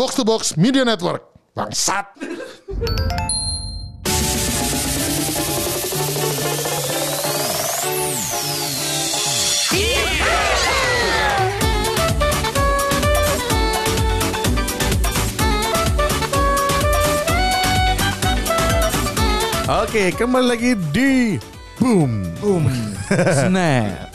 [0.00, 1.20] Box to Box Media Network.
[1.52, 2.08] Bangsat.
[19.68, 21.36] Oke, kembali lagi di
[21.76, 22.24] Boom.
[22.40, 22.64] Boom.
[23.44, 24.09] Snap.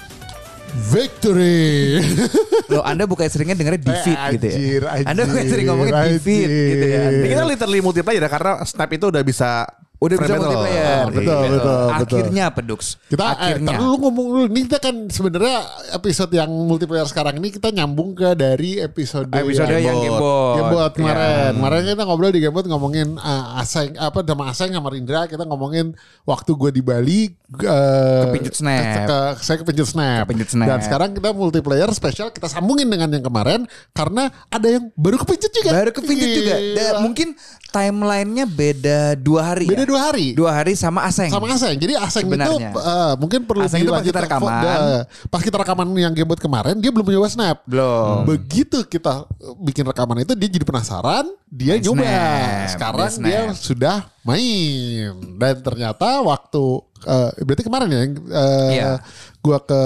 [0.75, 2.03] Victory.
[2.71, 4.55] Loh, Anda bukan seringnya dengarnya di feed Eh, gitu ya.
[4.55, 6.99] anjir, Anda bukan anjir, sering ngomongin di feed gitu ya.
[7.01, 7.19] anjir.
[7.19, 9.49] Ini kita literally multiplayer ya karena Snap itu udah bisa
[9.95, 10.43] Udah bisa battle.
[10.43, 11.03] multiplayer.
[11.07, 11.79] Betul, betul, betul.
[12.19, 12.81] Akhirnya apa, Dux?
[13.05, 13.67] Kita eh, Akhirnya.
[13.67, 14.43] tar dulu ngomong dulu.
[14.47, 15.55] Ini kita kan sebenarnya
[15.91, 20.15] episode yang multiplayer sekarang ini kita nyambung ke dari episode Episode yang Gamebot.
[20.19, 20.55] Gamebot.
[20.55, 20.95] Gamebot Iya.
[20.95, 21.51] kemarin.
[21.55, 25.95] Kemarin kita ngobrol di Gamebot ngomongin uh, Aseng apa sama Aseng sama Rindra kita ngomongin
[26.23, 27.19] waktu gue di Bali
[27.61, 28.83] uh, Kepincut snap.
[28.83, 30.23] ke- ke- saya kepincut snap.
[30.25, 30.67] Kepincut snap.
[30.67, 35.51] Dan sekarang kita multiplayer spesial kita sambungin dengan yang kemarin karena ada yang baru kepincut
[35.51, 35.71] juga.
[35.71, 36.53] Baru kepincut juga.
[36.55, 36.75] Gila.
[36.75, 37.27] Da- mungkin
[37.69, 39.67] timelinenya beda dua hari.
[39.67, 39.84] beda ya?
[39.85, 40.27] Dua hari.
[40.33, 41.29] Dua hari sama Aseng.
[41.29, 41.75] sama Aseng.
[41.75, 42.73] Jadi Aseng Sebenarnya.
[42.73, 44.51] itu uh, mungkin perlu Aseng itu pas kita rekaman.
[44.51, 47.61] Uh, pas kita rekaman yang Gamebot kemarin dia belum nyoba snap.
[47.63, 48.25] Belum.
[48.25, 52.03] Begitu kita uh, bikin rekaman itu dia jadi penasaran, dia Main nyoba.
[52.03, 52.67] snap.
[52.69, 53.57] Sekarang Dia dia, snap.
[53.57, 56.63] sudah main dan ternyata waktu
[57.05, 58.91] uh, berarti kemarin ya uh, Iya.
[59.39, 59.81] gua ke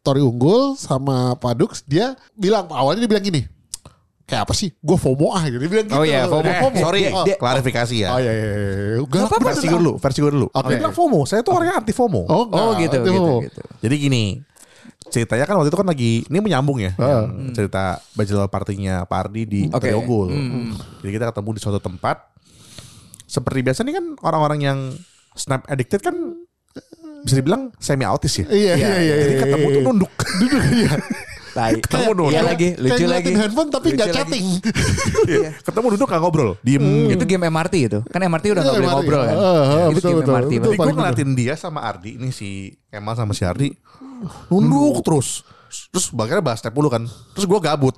[0.00, 3.42] Tori Unggul sama Padux dia bilang awalnya dia bilang gini.
[4.26, 4.74] Kayak apa sih?
[4.76, 5.56] Gue FOMO ah gitu.
[5.56, 5.94] Dia bilang gitu.
[5.94, 6.42] Oh iya, FOMO.
[6.42, 6.76] Dia FOMO.
[6.82, 8.08] Sorry, Oh, dia- klarifikasi ya.
[8.10, 8.46] oh iya iya.
[8.50, 8.66] iya.
[8.98, 10.46] Gak Nggak apa-apa, versi gue dulu, versi gue dulu.
[10.50, 10.66] Oke.
[10.66, 12.22] Dia bilang FOMO, saya tuh orangnya anti FOMO.
[12.26, 13.36] Oh, Oh gitu, itu gitu, FOMO.
[13.46, 13.60] gitu.
[13.80, 14.24] Jadi gini,
[15.06, 17.22] ceritanya kan waktu itu kan lagi ini menyambung ya, Ah.
[17.22, 19.86] yang cerita bachelor partinya Pak Ardi di Oke.
[19.86, 20.34] Triogul.
[20.34, 20.74] Hmm.
[21.00, 22.16] Jadi kita ketemu di suatu tempat.
[23.24, 24.78] Seperti biasa nih kan orang-orang yang
[25.32, 26.14] snap addicted kan
[27.22, 28.46] bisa dibilang semi autis ya.
[28.46, 29.14] Iya iya iya.
[29.16, 29.74] Jadi iya, ketemu iya.
[29.74, 30.10] tuh nunduk.
[30.42, 30.90] Duduk iya.
[31.56, 31.72] Tai.
[31.80, 32.28] Ketemu dulu.
[32.28, 33.02] Iya Kayak- lagi, Kayak lucu lagi.
[33.02, 34.16] ngeliatin handphone tapi nggak lagi.
[34.18, 34.46] chatting.
[35.26, 35.50] Iya.
[35.58, 36.84] Ketemu duduk gak ngobrol, diem.
[37.08, 37.98] Itu game MRT itu.
[38.06, 38.94] Kan MRT udah Iya, nggak boleh MRT.
[38.94, 39.34] ngobrol kan.
[39.34, 39.56] Ah, ah,
[39.88, 40.32] itu betul, game betul.
[40.32, 40.52] MRT.
[40.52, 42.48] Betul, Jadi gue ngeliatin dia sama Ardi ini si
[42.86, 43.68] Kemal sama si Ardi
[44.46, 45.42] nunduk terus.
[45.90, 47.04] Terus bakalnya bahas step dulu kan.
[47.32, 47.96] Terus gue gabut.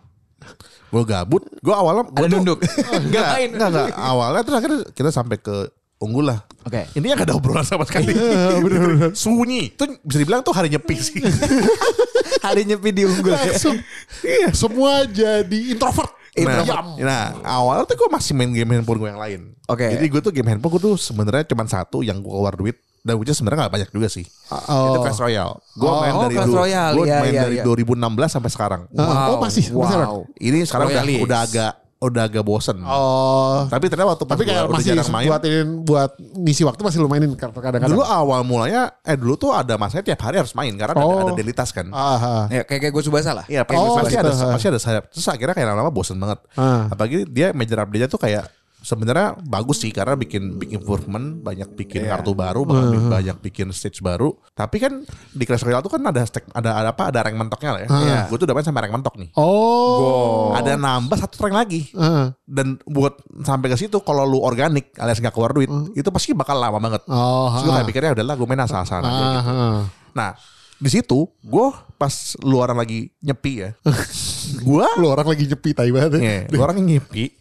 [0.89, 1.43] Gue gabut.
[1.59, 2.59] Gue awalnya gua Ada nunduk.
[2.97, 3.87] Enggak, enggak, enggak.
[3.93, 6.41] Awalnya terus akhirnya kita sampai ke unggul lah.
[6.63, 6.87] Oke.
[6.95, 8.15] Intinya gak ada obrolan sama sekali.
[8.15, 9.75] Iya, Sunyi.
[9.75, 11.23] Itu bisa dibilang tuh hari nyepi sih.
[12.47, 13.35] Hari nyepi di unggul.
[13.35, 13.75] Langsung.
[14.23, 14.55] Iya.
[14.55, 16.15] Semua jadi introvert.
[16.39, 16.63] Nah,
[17.03, 19.41] nah, awalnya tuh gue masih main game handphone gue yang lain.
[19.67, 19.91] Oke.
[19.91, 22.79] Jadi gue tuh game handphone gue tuh sebenarnya cuma satu yang gue keluar duit.
[23.03, 24.27] Dan which sebenarnya gak banyak juga sih.
[24.51, 24.95] Oh.
[24.95, 25.59] Itu Clash Royale.
[25.75, 26.59] Gue Oh, main oh, dari Clash dulu.
[26.63, 26.95] Royale.
[26.95, 27.65] Gue Iya, main iya, dari iya.
[27.67, 28.83] 2016 sampai sekarang.
[28.95, 29.65] Ah, oh, masih?
[29.75, 30.27] Wow.
[30.39, 32.79] Ini sekarang udah, udah agak udah agak bosen.
[32.87, 33.67] Oh.
[33.67, 35.27] Tapi ternyata waktu pas Tapi gua kayak udah masih jarang main.
[35.27, 37.91] buat ini buat ngisi waktu masih lu mainin kadang-kadang.
[37.91, 41.27] Dulu awal mulanya eh dulu tuh ada masanya tiap hari harus main karena Oh.
[41.27, 41.91] ada, ada daily task kan.
[41.91, 42.43] Ah, ah.
[42.47, 43.45] Ya kayak kayak gue subasa lah.
[43.51, 44.23] Iya, pasti, Oh, pasti gitu.
[44.23, 45.05] ada pasti ada sayap.
[45.11, 46.39] Terus akhirnya kayak lama-lama bosen banget.
[46.55, 46.87] Ah.
[46.87, 48.47] Apalagi dia major update-nya tuh kayak
[48.79, 52.19] sebenarnya bagus sih karena bikin big improvement, banyak bikin Iya.
[52.19, 54.33] kartu baru, banyak, banyak bikin stage baru.
[54.55, 54.93] Tapi kan
[55.31, 57.11] di Clash Royale tuh kan ada stack, ada ada apa?
[57.11, 57.89] Ada rank mentoknya lah ya.
[57.91, 58.19] Iya.
[58.31, 59.31] Gue tuh udah main sampai rank mentok nih.
[59.35, 60.55] Oh.
[60.55, 61.91] Ada nambah satu rank lagi.
[61.95, 62.31] Ah.
[62.43, 66.57] Dan buat sampai ke situ kalau lu organik alias gak keluar duit, itu pasti bakal
[66.57, 67.03] lama banget.
[67.11, 67.51] Oh.
[67.53, 67.77] Terus gue ah.
[67.83, 69.51] kayak pikirnya udahlah gue main asal-asalan aja Ah, gitu.
[69.51, 69.81] ah.
[70.15, 70.31] Nah,
[70.79, 73.71] di situ gue pas lu orang lagi nyepi ya.
[74.67, 76.11] gue Lu orang lagi nyepi tai banget.
[76.19, 76.39] ya.
[76.49, 77.35] lu orang yang nyepi.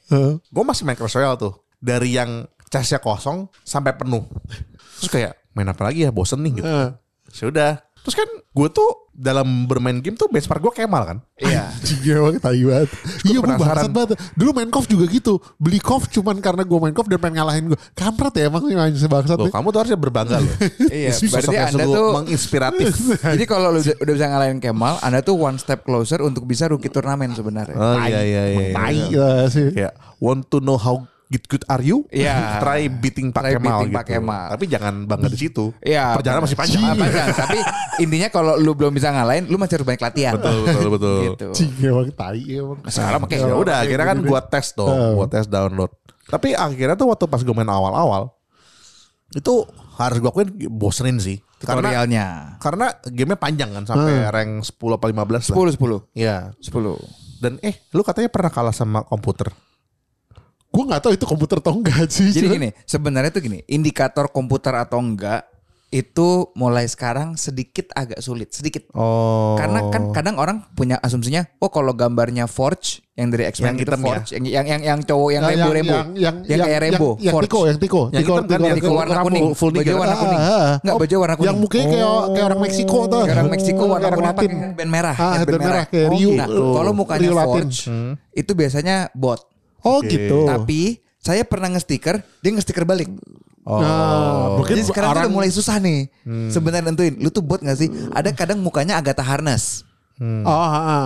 [0.43, 1.53] Gue masih main Clash Royale tuh.
[1.77, 4.25] Dari yang chestnya kosong sampai penuh.
[4.99, 6.67] Terus kayak main apa lagi ya bosen nih gitu.
[7.31, 7.86] Sudah.
[8.07, 11.17] Terus kan gue tuh dalam bermain game tuh benchmark gue Kemal kan.
[11.43, 11.67] Iya.
[11.75, 12.89] Anjing emang tai banget.
[13.27, 14.15] Iya gue bangsat banget.
[14.39, 15.43] Dulu main KOF juga gitu.
[15.59, 17.79] Beli KOF cuman karena gue main KOF dan pengen ngalahin gue.
[17.91, 19.35] Kampret ya emang main sebangsat.
[19.35, 19.59] Loh, nih.
[19.59, 20.55] kamu tuh harusnya berbangga loh.
[20.87, 21.11] Iya.
[21.11, 22.95] Sosok Berarti yang anda tuh menginspiratif.
[23.35, 26.87] Jadi kalau lu udah, bisa ngalahin Kemal, Anda tuh one step closer untuk bisa rookie
[26.87, 27.75] turnamen sebenarnya.
[27.75, 28.67] Oh iya iya iya.
[28.71, 29.75] Tai lah sih.
[30.23, 32.07] Want to know how good good are you?
[32.09, 32.35] Iya.
[32.63, 33.97] Try beating Pak Try Kemal beating gitu.
[33.99, 34.45] Pak Kemal.
[34.55, 35.65] Tapi jangan bangga di situ.
[35.83, 36.15] Iya.
[36.15, 36.81] Perjalanan masih panjang.
[36.83, 37.27] Ah, panjang.
[37.45, 37.59] Tapi
[38.03, 40.33] intinya kalau lu belum bisa ngalahin, lu masih harus banyak latihan.
[40.39, 41.17] Betul betul betul.
[41.31, 41.47] Gitu.
[41.55, 42.79] Cing emang tai emang.
[42.87, 45.91] Sekarang pakai Ya udah akhirnya kan gua tes dong, gua tes download.
[46.27, 48.35] Tapi akhirnya tuh waktu pas gue main awal-awal
[49.31, 49.63] itu
[49.95, 51.39] harus gua akuin bosenin sih.
[51.57, 52.25] Karena tutorialnya.
[52.61, 55.73] karena gamenya panjang kan sampai rank 10 apa 15 lah.
[55.73, 56.13] 10 10.
[56.13, 56.37] Iya.
[56.61, 57.41] 10.
[57.41, 59.49] Dan eh lu katanya pernah kalah sama komputer.
[60.77, 62.29] Gue gak tahu itu komputer atau enggak sih.
[62.29, 65.49] Jadi Cuman- gini, sebenarnya tuh gini, indikator komputer atau enggak
[65.87, 68.91] itu mulai sekarang sedikit agak sulit, sedikit.
[68.91, 69.55] Oh.
[69.55, 73.91] Karena kan kadang orang punya asumsinya, oh kalau gambarnya Forge yang dari X-Men Yang itu
[73.95, 74.03] ya?
[74.03, 77.09] Forge, yang yang yang yang cowok yang Nah, rembo rembo, yang, yang, yang kayak rembo,
[77.23, 77.47] yang, Forge.
[77.47, 80.11] Tiko, yang Tiko, Yang Tiko, hitam kan, Tiko, yang Tiko warna kuning, full baju warna
[80.11, 80.41] Ah, kuning.
[80.43, 80.73] ah, ah.
[80.83, 81.47] Enggak, baju warna kuning.
[81.47, 83.19] Yang mukanya kayak kayak orang Meksiko tuh.
[83.23, 86.29] Kayak orang Meksiko warna kuning band merah, Ah, band merah kayak Oh, Ryu.
[86.35, 87.29] Nah, kalau mukanya.
[87.31, 87.79] Forge
[88.35, 89.39] itu biasanya bot.
[89.85, 90.09] Oh Oke.
[90.09, 90.45] gitu.
[90.45, 93.09] Tapi saya pernah nge-stiker, dia nge-stiker balik.
[93.67, 93.83] Oh.
[93.83, 96.07] Nah, mungkin Jadi sekarang tuh orang udah mulai susah nih.
[96.47, 97.91] Sebenarnya nentuin, lu tuh bot gak sih?
[98.15, 99.83] Ada kadang mukanya Agatha Harness.
[100.17, 100.99] Oh, ha, ha.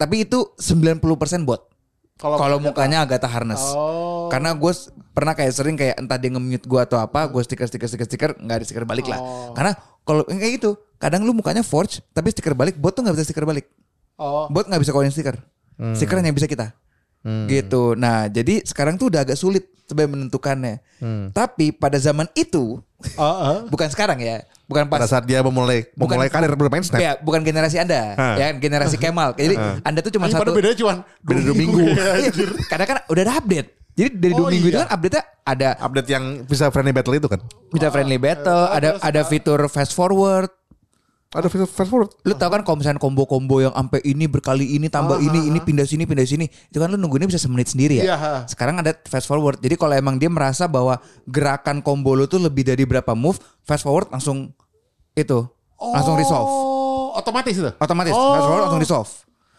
[0.00, 1.68] Tapi itu 90% bot.
[2.16, 3.60] Kalau- Kalau mukanya Agatha Harness.
[3.76, 4.32] Oh.
[4.32, 4.72] Karena gue
[5.12, 8.30] pernah kayak sering kayak entah dia nge-mute gue atau apa, gue stiker stiker stiker stiker
[8.40, 9.20] nggak ada stiker balik lah.
[9.20, 9.52] Oh.
[9.52, 13.28] Karena kalau kayak gitu, kadang lu mukanya forge tapi stiker balik, bot tuh nggak bisa
[13.28, 13.68] stiker balik.
[14.16, 14.48] Oh.
[14.48, 15.36] Bot nggak bisa koin stiker.
[15.92, 16.72] Stiker hanya bisa kita.
[17.46, 17.94] Gitu.
[17.94, 20.74] Nah, jadi sekarang tuh udah agak sulit sebenarnya menentukannya.
[21.30, 22.78] Tapi pada zaman itu,
[23.14, 23.58] Ah, ah.
[23.72, 26.96] bukan sekarang ya, bukan pas Pada saat dia memulai Bukan- memulai karir bermain snap.
[26.96, 28.34] Ya, bukan generasi Anda, Hah.
[28.36, 29.34] ya generasi Kemal.
[29.34, 30.50] Jadi Anda tuh cuma satu.
[30.50, 31.80] bedanya cuma Beda dua minggu.
[31.92, 32.30] ya.
[32.66, 33.68] Karena kan udah ada update.
[33.96, 34.84] Jadi dari dua Oh, minggu itu iya.
[34.84, 37.40] kan update-nya ada Update yang bisa friendly battle itu kan.
[37.70, 40.52] bisa friendly battle, ada ada fitur fast forward.
[41.36, 42.10] Ada fast forward.
[42.24, 45.84] Lu tau kan kalau misalnya combo-combo yang sampai ini berkali ini tambah ini ini pindah
[45.84, 48.16] sini pindah sini itu kan lu nungguinnya bisa semenit sendiri ya.
[48.16, 48.16] Iya.
[48.48, 49.60] Sekarang ada fast forward.
[49.60, 50.96] Jadi kalau emang dia merasa bahwa
[51.28, 54.56] gerakan combo lu tuh lebih dari berapa move, fast forward langsung
[55.12, 55.44] itu
[55.76, 56.48] langsung resolve.
[56.48, 57.70] Oh, otomatis itu.
[57.76, 58.32] Otomatis Oh.
[58.32, 59.10] fast forward langsung resolve.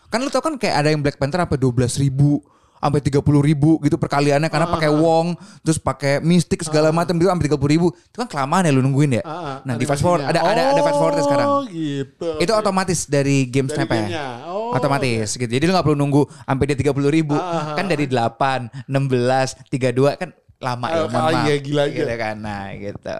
[0.10, 2.42] Kan lu tau kan kayak ada yang Black Panther sampai 12 ribu
[2.78, 7.46] sampai 30 ribu gitu perkaliannya karena pakai wong terus pakai mistik segala macam gitu sampai
[7.50, 10.24] 30 ribu itu kan kelamaan ya lu nungguin ya Ah, ah, nah di fast forward
[10.24, 12.30] ada ada ada fast forward sekarang Oh, gitu.
[12.38, 14.46] itu otomatis dari game snap ya.
[14.46, 15.48] Oh, otomatis gitu.
[15.48, 17.34] Jadi lu gak perlu nunggu sampai dia 30 ribu.
[17.34, 20.94] Ah, kan dari 8, 16, 32 kan lama ya.
[20.94, 21.46] Ah, mohon ah, maaf.
[21.48, 21.96] iya, gila aja.
[21.96, 22.36] Gitu kan.
[22.38, 23.20] Nah gitu.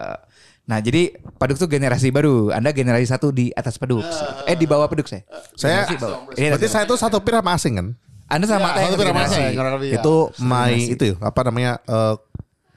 [0.68, 1.02] Nah jadi
[1.40, 2.52] Paduk tuh generasi baru.
[2.52, 4.04] Anda generasi satu di atas Paduk.
[4.04, 5.24] Ah, eh di bawah Paduk saya.
[5.56, 6.18] Saya Generasi bawah.
[6.36, 7.88] Ini berarti saya tuh satu pir sama asing kan.
[8.28, 9.48] Anda sama Ya, Teh
[9.88, 10.00] ya.
[10.00, 10.14] Itu
[10.44, 12.14] my itu ya, apa namanya eh,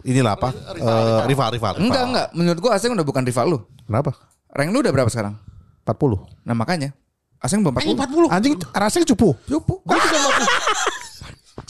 [0.07, 0.49] inilah apa
[0.79, 1.73] eh, rival rival.
[1.75, 1.83] rival.
[1.83, 2.27] Enggak enggak.
[2.31, 3.59] Menurut gua Aseng udah bukan rival lu.
[3.83, 4.15] Kenapa?
[4.51, 5.35] Rank lu udah berapa sekarang?
[5.83, 6.47] 40.
[6.47, 6.95] Nah makanya.
[7.41, 8.29] Aseng belum Anjing 40.
[8.29, 8.37] 40.
[8.37, 9.33] Anjing rasanya cupu.
[9.49, 9.73] Cupu.
[9.81, 10.45] Gue juga 40.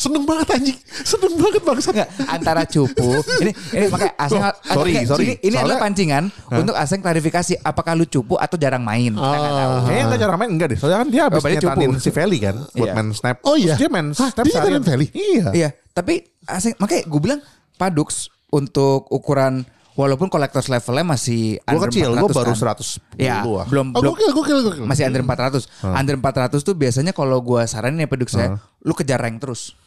[0.01, 0.77] Seneng banget anjing.
[1.03, 1.93] Seneng banget bangsat.
[1.93, 3.21] Enggak, antara cupu.
[3.37, 5.23] Ini ini makanya Aseng sorry, enggak, sorry.
[5.23, 9.13] Ini, ini adalah Soalnya- pancingan untuk Aseng klarifikasi apakah lu cupu atau jarang main.
[9.13, 9.21] Nggak
[9.53, 9.73] tahu.
[9.85, 10.77] Kayaknya enggak jarang main enggak deh.
[10.77, 11.81] Soalnya kan dia habis Oh, cupu.
[11.99, 12.93] si Feli kan buat Iya.
[12.93, 13.37] main snap.
[13.43, 13.65] Oh iya?
[13.71, 15.07] Terus Dia main Hah, snap dia nyetanin Feli?
[15.13, 15.45] Iya.
[15.53, 16.13] Iya, tapi
[16.43, 17.39] Aseng makanya gue bilang
[17.77, 18.09] Padux
[18.49, 19.61] untuk ukuran
[19.91, 22.57] walaupun collectors levelnya masih Gue under kecil, gue 400 baru kan.
[22.79, 23.65] 110 Ya, ah.
[23.67, 24.83] belum Oh, belum gokil, gokil, gokil.
[24.83, 25.69] masih under 400.
[25.83, 29.77] Under 400 tuh biasanya kalau gua saranin ya Padux ya, lu kejar rank terus.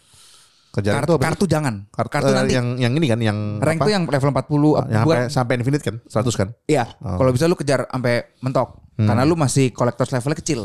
[0.75, 1.25] Kejar Kartu, itu apa?
[1.31, 1.75] kartu jangan.
[1.87, 2.53] Kartu, Kartu eh, nanti.
[2.59, 3.87] yang yang ini kan yang rank apa?
[3.87, 6.49] tuh yang level 40 yang sampai sampai infinite kan 100 kan.
[6.67, 8.83] Iya, kalau bisa lu kejar sampai mentok.
[8.95, 10.61] Karena lu masih collectors levelnya kecil.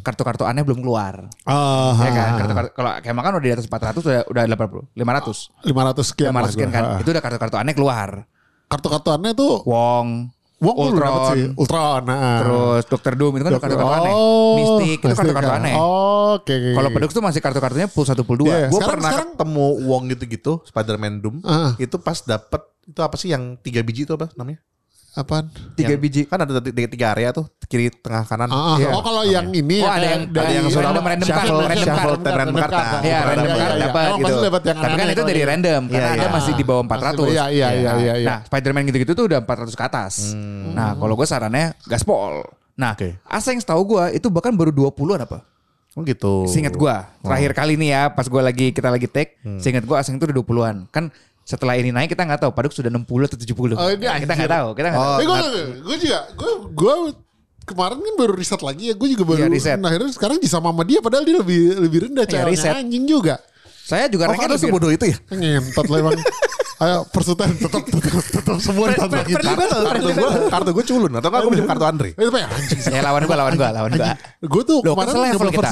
[0.00, 1.28] Kartu-kartu aneh belum keluar.
[1.44, 2.30] Ah, Ya kan?
[2.40, 5.64] Kartu-kartu kalau kayak makan udah di atas 400 udah udah 80, 500.
[5.68, 6.28] 500 sekian.
[6.32, 6.82] 500 lah sekian kan.
[7.00, 8.24] Itu udah kartu-kartu aneh keluar.
[8.68, 10.32] Kartu-kartu aneh tuh Wong,
[10.64, 11.44] Wong Ultron, sih.
[11.54, 12.02] Ultron.
[12.04, 12.38] nah.
[12.40, 14.12] terus Dokter Doom itu kan kartu-kartu aneh.
[14.12, 15.58] Oh, Mystic itu kartu-kartu ah.
[15.60, 15.74] aneh.
[15.76, 16.50] Oh, Oke.
[16.50, 16.96] oke, Kalau oke.
[16.96, 18.48] Pedux tuh masih kartu-kartunya pool 1 pool 2.
[18.48, 18.68] Iya.
[18.72, 21.36] Gue pernah sekarang- ketemu Wong gitu-gitu Spider-Man Doom.
[21.44, 21.76] Ah.
[21.76, 24.60] Itu pas dapet itu apa sih yang tiga biji itu apa namanya?
[25.14, 25.46] Apaan?
[25.78, 26.20] Tiga Yang- biji.
[26.26, 28.50] Kan ada tiga, tiga area tuh kiri tengah kanan.
[28.50, 28.76] Ah, ah.
[28.76, 28.88] Iya.
[28.90, 31.38] Oh kalau yang ini Oh, ya, ada yang- dari- ada yang sudah random- random card,
[31.38, 32.72] shuffle, random shuffle dan random card.
[32.74, 33.78] Iya, Iya, random iya, card iya.
[33.78, 34.18] dapat gitu.
[34.18, 36.34] maksudnya dapat yang Tapi kan itu dari random karena Iya, ada iya.
[36.34, 37.26] masih di bawah 400.
[37.30, 38.28] Iya, iya, iya, iya, iya.
[38.28, 40.12] Nah, Spider-Man gitu-gitu tuh udah 400 ke atas.
[40.74, 42.42] Nah, kalau gue sarannya gaspol.
[42.74, 42.92] Nah.
[43.24, 45.46] Aseng setahu gue itu bahkan baru 20-an apa?
[45.94, 46.50] Oh gitu.
[46.50, 46.90] Seingat gue,
[47.22, 49.62] terakhir kali nih ya pas gue lagi kita lagi take, Hmm.
[49.62, 50.76] seingat gue Aseng itu udah 20-an.
[50.90, 51.14] Kan
[51.44, 53.76] setelah ini naik kita nggak tahu Paduk sudah 60 atau 70.
[53.76, 55.20] Oh, ini kita nggak tahu, kita nggak Oh, tahu.
[55.20, 55.40] Eh, gue,
[55.84, 56.94] gue juga, gue, gue
[57.64, 59.76] kemarin kan baru riset lagi ya, gue juga baru Iya, riset.
[59.76, 62.72] Nah, akhirnya sekarang bisa sama dia, padahal dia lebih lebih rendah riset.
[62.72, 63.36] anjing juga.
[63.84, 65.16] Saya juga Oh, ada sebodoh itu ya?
[65.28, 66.16] Ngentot lah emang.
[66.74, 69.46] Ayo persutan tetap tetap tetap semua ditambah gitu.
[69.46, 72.10] kartu gue kartu gue culun atau enggak gue pinjam kartu Andre.
[72.18, 72.48] Itu apa ya.
[72.90, 74.16] Ya lawan gua, lawan gua, lawan gua.
[74.42, 75.70] Gue tuh Loh, kemarin nyoba kita.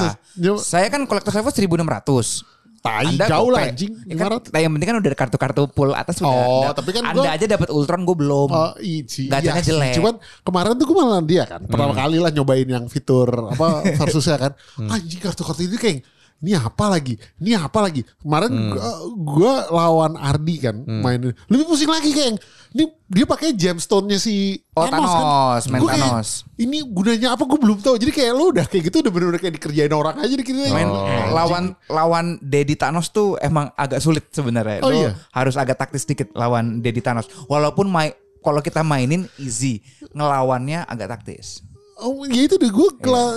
[0.61, 2.52] Saya kan kolektor level 1600.
[2.83, 3.95] Tai, Anda jauh lah anjing.
[4.03, 4.59] Ya kan, 500.
[4.59, 6.35] yang penting kan udah kartu-kartu full atas sudah.
[6.35, 6.75] Oh, ada.
[6.75, 8.49] tapi kan Anda gua- aja dapat Ultron gue belum.
[8.49, 8.71] Oh.
[8.75, 9.71] Gacanya iya sih.
[9.71, 9.93] jelek.
[9.95, 10.13] Cuman
[10.43, 11.63] kemarin tuh gue malah dia kan.
[11.63, 12.01] Pertama Hmm.
[12.03, 13.67] kali lah nyobain yang fitur apa
[14.03, 14.51] versusnya kan.
[14.83, 16.03] Anjing kartu-kartu itu kayak
[16.43, 17.15] ini apa lagi?
[17.39, 18.03] Ini apa lagi?
[18.19, 18.71] Kemarin Hmm.
[18.75, 21.31] gua, gua lawan Ardi kan main.
[21.47, 22.35] Lebih pusing lagi kayak
[22.75, 25.21] ini dia pakai gemstone-nya si Oh, Thanos, kan.
[25.23, 26.29] Thanos, main Gua kayak, Thanos.
[26.59, 27.95] Ini gunanya apa gue belum tahu.
[27.95, 30.89] Jadi kayak lo udah kayak gitu udah bener-bener kayak dikerjain orang aja dikira Main
[31.31, 34.83] lawan lawan Dedi Thanos tuh emang agak sulit sebenarnya.
[34.83, 35.15] Oh, Lu iya?
[35.31, 37.29] harus agak taktis dikit lawan Dedi Thanos.
[37.47, 38.11] Walaupun mai
[38.43, 39.79] kalau kita mainin easy,
[40.11, 41.63] ngelawannya agak taktis.
[42.01, 42.89] Oh, ya itu deh gue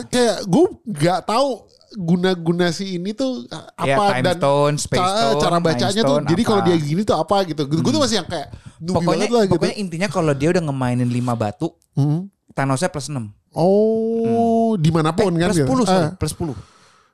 [0.08, 5.00] kayak gue nggak tahu guna-guna si ini tuh uh, Ya, apa time dan stone, space
[5.00, 6.04] ca- stone, cara bacanya tuh.
[6.12, 7.62] stone, Jadi kalau dia gini tuh apa gitu.
[7.64, 8.48] Gue tuh masih yang kayak
[8.78, 9.56] Pokoknya lah gitu.
[9.56, 12.28] pokoknya intinya kalau dia udah ngemainin 5 batu, Hmm.
[12.52, 13.32] Thanosnya plus 6.
[13.52, 15.48] Oh, di mana pun Eh, kan?
[15.48, 15.68] plus gitu.
[15.72, 16.12] 10 sorry, Ah.
[16.12, 16.52] plus 10.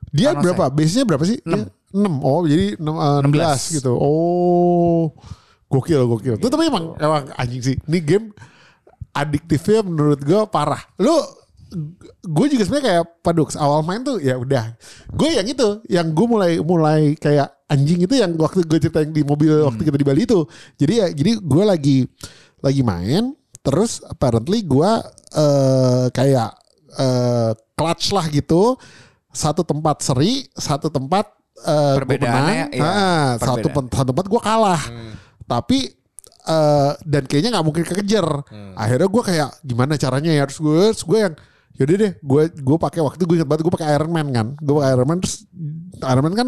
[0.09, 0.63] Dia Thanos berapa?
[0.69, 1.39] Base-nya berapa sih?
[1.41, 1.63] 6.
[1.89, 2.13] 6.
[2.19, 3.91] Oh, jadi 6, eh, 16 gitu.
[3.93, 5.15] Oh.
[5.65, 6.35] Gokil, gokil.
[6.35, 7.75] Itu tapi emang emang anjing sih.
[7.81, 8.27] Ini game
[9.11, 10.81] adiktifnya menurut gue parah.
[10.97, 11.13] Lu
[12.23, 14.77] gue juga sebenarnya kayak Padux awal main tuh ya udah.
[15.11, 19.25] Gue yang itu yang gue mulai mulai kayak anjing itu yang waktu gue ceritain di
[19.25, 20.45] mobil waktu kita di Bali itu.
[20.77, 21.97] Jadi ya jadi gue lagi
[22.61, 24.91] lagi main terus apparently gue
[25.33, 26.51] eh kayak
[26.99, 28.77] eh clutch lah gitu.
[29.33, 31.25] Satu tempat seri satu tempat
[31.65, 34.83] eh gue menang iya, Ah, satu satu tempat gue kalah.
[35.49, 35.79] Tapi
[36.43, 38.27] eh dan kayaknya nggak mungkin kekejar.
[38.77, 40.45] Akhirnya gue kayak gimana caranya ya?
[40.45, 41.33] Harus gue terus gue yang
[41.73, 44.47] yaudah deh gue gue pakai waktu gue ingat banget gue pakai Iron Man kan.
[44.55, 45.35] Gue pakai Iron Man terus
[45.99, 46.47] Iron Man kan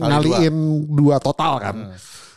[0.00, 0.56] ngaliin
[0.90, 1.16] dua.
[1.20, 1.76] total kan.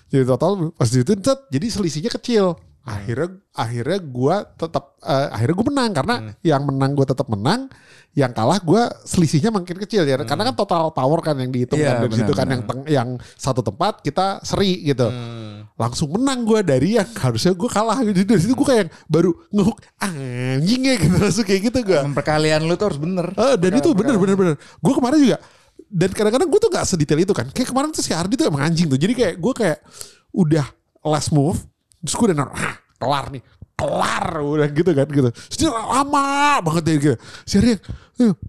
[0.07, 2.55] Jadi total pas itu set, jadi selisihnya kecil.
[2.87, 7.67] Akhirnya akhirnya gue tetap eh, akhirnya gue menang karena yang menang gue tetap menang
[8.15, 10.15] yang kalah gue selisihnya makin kecil ya.
[10.23, 13.09] Karena kan total power kan yang dihitung Iya, kan dari situ kan yang teng- yang
[13.35, 15.11] satu tempat kita seri gitu
[15.77, 18.25] langsung menang gue dari yang harusnya gue kalah gitu.
[18.25, 22.89] Dari situ gue kayak baru ngehuk anjingnya gitu langsung kayak gitu gue Perkalian lu tuh
[22.91, 23.29] harus bener.
[23.37, 24.35] Eh, dan itu bener bener.
[24.35, 25.37] bener gue kemarin juga
[25.87, 27.47] dan kadang-kadang gue tuh gak sedetail itu kan.
[27.53, 28.99] Kayak kemarin tuh si Ardi tuh emang anjing tuh.
[28.99, 29.79] Jadi kayak gue kayak
[30.35, 30.65] udah
[31.05, 31.61] last move
[32.03, 33.41] terus gue udah ah, kelar nih
[33.77, 35.29] kelar udah gitu kan gitu.
[35.53, 37.15] Dia lama banget deh gitu.
[37.45, 37.77] Si eh,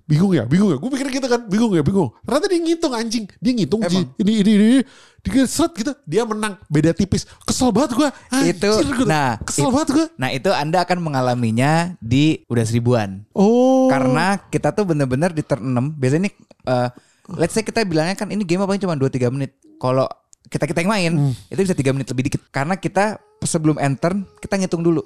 [0.09, 0.81] bingung ya bingung ya.
[0.81, 2.09] Gue pikir gitu kan bingung ya bingung.
[2.25, 3.25] Ternyata dia ngitung anjing.
[3.37, 4.09] Dia ngitung Emang?
[4.17, 4.81] ini ini ini, ini.
[5.29, 6.57] dia seret gitu dia menang.
[6.73, 7.29] Beda tipis.
[7.45, 8.09] Kesel banget gue
[8.49, 8.73] Itu,
[9.05, 13.29] nah, kesel it- banget gue Nah itu anda akan mengalaminya di udah seribuan.
[13.37, 13.93] oh.
[13.93, 16.89] Karena kita tuh bener-bener di turn 6 Biasanya nih eh,
[17.37, 19.53] Let's say kita bilangnya kan ini game paling cuma 2-3 menit.
[19.77, 20.09] Kalau
[20.49, 21.33] kita kita yang main Hmm.
[21.47, 25.05] Itu bisa 3 menit lebih dikit Karena kita sebelum enter Kita ngitung dulu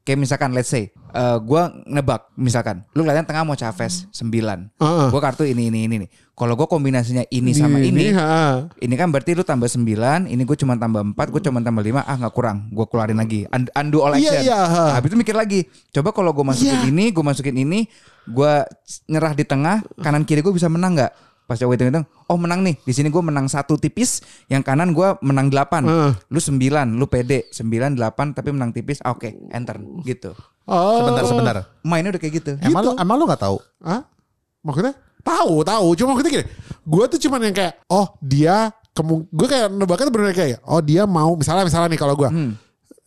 [0.00, 4.32] Kayak misalkan let's say eh, Gua nebak misalkan Lu kelihatan tengah mau Chavez 9
[4.76, 5.06] Heeh.
[5.08, 8.64] Gue kartu ini ini ini nih Kalau gue kombinasinya ini sama ini, ha.
[8.74, 9.84] ini kan berarti lu tambah 9,
[10.24, 13.44] ini gue cuma tambah 4, gue cuma tambah 5, ah nggak kurang, gue keluarin lagi.
[13.52, 14.44] Und- undo all Iya, action.
[14.48, 14.64] ha.
[14.64, 16.88] Nah, habis itu mikir lagi, coba kalau gue masukin Iya.
[16.88, 17.84] ini, gue masukin ini,
[18.24, 18.52] gue
[19.04, 21.12] nyerah di tengah, kanan kiri gue bisa menang nggak?
[21.50, 25.18] Pas coba hitung-hitung, oh menang nih, di sini gue menang satu tipis, yang kanan gue
[25.18, 26.12] menang 8, Heeh.
[26.30, 30.30] lu 9, lu pede, 9, 8 tapi menang tipis, ah, oke, enter, gitu.
[30.70, 31.02] Oh.
[31.02, 31.54] Sebentar, sebentar.
[31.82, 32.52] Mainnya udah kayak gitu.
[32.62, 33.58] Emang lu, emang lu gak tahu?
[33.82, 34.06] Hah?
[34.62, 34.94] Maksudnya?
[35.26, 35.86] Tahu, tahu.
[35.98, 36.46] Cuma maksudnya gini,
[36.86, 40.78] gue tuh cuman yang kayak, oh dia kemung, gue kayak nebaknya tuh bener kayak, oh
[40.78, 42.54] dia mau, misalnya misalnya nih kalau gue, Hmm.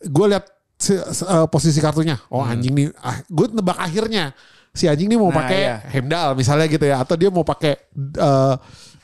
[0.04, 0.44] gue lihat
[0.84, 4.36] si- eh, posisi kartunya, oh anjing nih, ah, gue nebak akhirnya.
[4.74, 5.76] Si anjing nih mau Nah, pakai iya.
[5.88, 8.54] Hemdal misalnya gitu ya, atau dia mau pakai eh,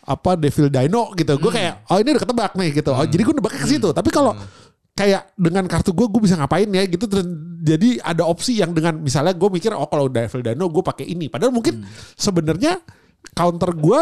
[0.00, 3.34] apa Devil Dino gitu, gue kayak, oh ini udah ketebak nih gitu, oh jadi gue
[3.38, 3.88] nebaknya ke situ.
[3.94, 4.34] Tapi kalau
[4.90, 7.08] kayak dengan kartu gue gue bisa ngapain ya gitu.
[7.60, 11.32] Jadi ada opsi yang dengan misalnya gue mikir oh kalau Devil Dino gue pakai ini.
[11.32, 11.86] Padahal mungkin
[12.18, 12.76] sebenarnya
[13.32, 14.00] counter gue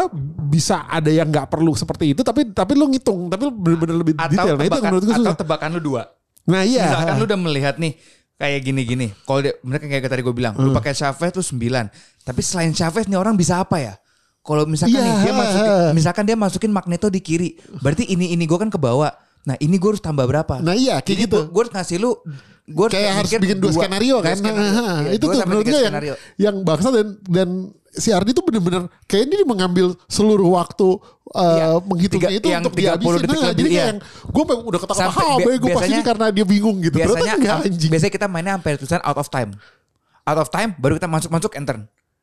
[0.49, 4.13] bisa ada yang nggak perlu seperti itu tapi tapi lu ngitung tapi lu bener-bener lebih
[4.15, 4.55] Atau detail.
[4.55, 6.03] Nah itu menurut gue atau tebakan lu dua.
[6.49, 7.93] Nah iya Misalkan lu udah melihat nih
[8.35, 9.07] kayak gini-gini.
[9.23, 10.65] Kalau dia mereka kayak tadi gue bilang, Hmm.
[10.65, 11.91] lu pakai Chavez tuh 9.
[12.23, 13.93] Tapi selain Chavez nih orang bisa apa ya?
[14.39, 15.05] Kalau misalkan Iya.
[15.05, 18.79] nih dia masukin misalkan dia masukin Magneto di kiri, berarti ini ini gue kan ke
[18.79, 19.11] bawah.
[19.39, 20.59] Nah, ini gue harus tambah berapa?
[20.59, 22.11] nah iya kayak Jadi gitu gue harus ngasih lu
[22.69, 25.95] gue kayak harus bikin dua, skenario kan Nah, itu tuh menurut gue yang
[26.37, 27.49] yang bangsa dan dan
[27.91, 30.87] si Ardi tuh bener-bener kayaknya dia mengambil seluruh waktu
[31.29, 31.67] uh, Iya.
[31.81, 33.85] menghitungnya Tiga- itu yang untuk 30 dihabisin detik nah, lebih, jadi kayak iya.
[33.87, 37.15] yang gue udah ketawa Sampai ah gue pas ini biasanya- karena dia bingung gitu biasanya
[37.15, 39.51] ternyata enggak anjing biasanya kita mainnya sampai tulisan out of time.
[40.23, 41.77] Out of time baru kita masuk-masuk enter.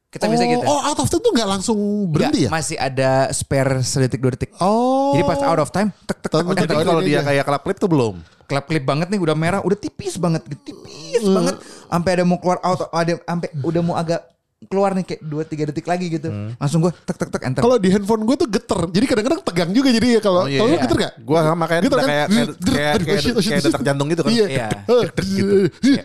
[0.06, 0.64] Kita bisa oh, gitu.
[0.64, 4.32] oh out of time tuh nggak langsung berhenti Nggak, ya Masih ada spare sedetik dua
[4.32, 4.54] detik.
[4.56, 7.76] oh Jadi pas out of time, tek tek tek, Tapi kalau dia kayak kelap klip
[7.76, 8.14] tuh belum.
[8.46, 11.34] klip klip banget nih udah merah udah tipis banget tipis Hmm.
[11.34, 11.56] banget
[11.90, 14.22] sampai ada mau keluar out ada sampai udah mau agak
[14.58, 16.32] keluar nih kayak 2 3 detik lagi gitu.
[16.56, 17.60] Langsung gue tek tek tek enter.
[17.60, 20.58] kalau di handphone gue tuh geter jadi kadang-kadang tegang juga jadi ya kalau Oh, iya,
[20.58, 20.80] kalau iya.
[20.80, 22.06] geter gak Gua sama kayak Gitu kan?
[22.06, 23.64] kayak kayak kayak kayak, oh, kayak shit.
[23.66, 24.30] detak jantung gitu kan.
[24.32, 24.46] Iya.
[24.48, 24.68] Iya.
[25.12, 25.44] Gitu.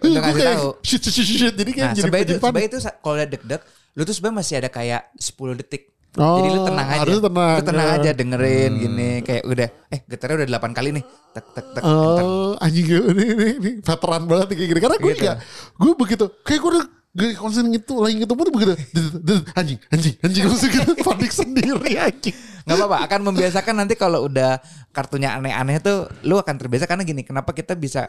[0.04, 0.70] udah ngasih tahu.
[0.82, 1.54] Shit, shit, shit, shit.
[1.54, 4.56] Jadi kayak nah, jadi sebenarnya itu, sebenarnya itu kalau udah deg-deg, lu tuh sebenarnya masih
[4.58, 5.84] ada kayak 10 detik.
[6.12, 7.00] Oh, Jadi lu tenang aja.
[7.00, 7.56] harus tenang.
[7.56, 7.96] Lu tenang Ya.
[7.96, 11.04] aja dengerin gini kayak udah eh getarnya udah 8 kali nih.
[11.32, 12.24] Tek tek tek enter.
[12.28, 14.80] Oh, anjing gue ini, ini, ini veteran banget kayak gini.
[14.82, 15.32] Karena gue Gitu.
[15.78, 16.26] gue begitu.
[16.44, 18.74] Kayak gue udah gue konsen gitu, lagi gitu tuh begitu.
[19.52, 20.44] Anjing, anjing, anjing.
[20.48, 22.36] Langsung gitu, panik sendiri anjing.
[22.64, 24.64] Nggak apa-apa, akan membiasakan nanti kalau udah
[24.96, 28.08] kartunya aneh-aneh tuh lu akan terbiasa karena gini, kenapa kita bisa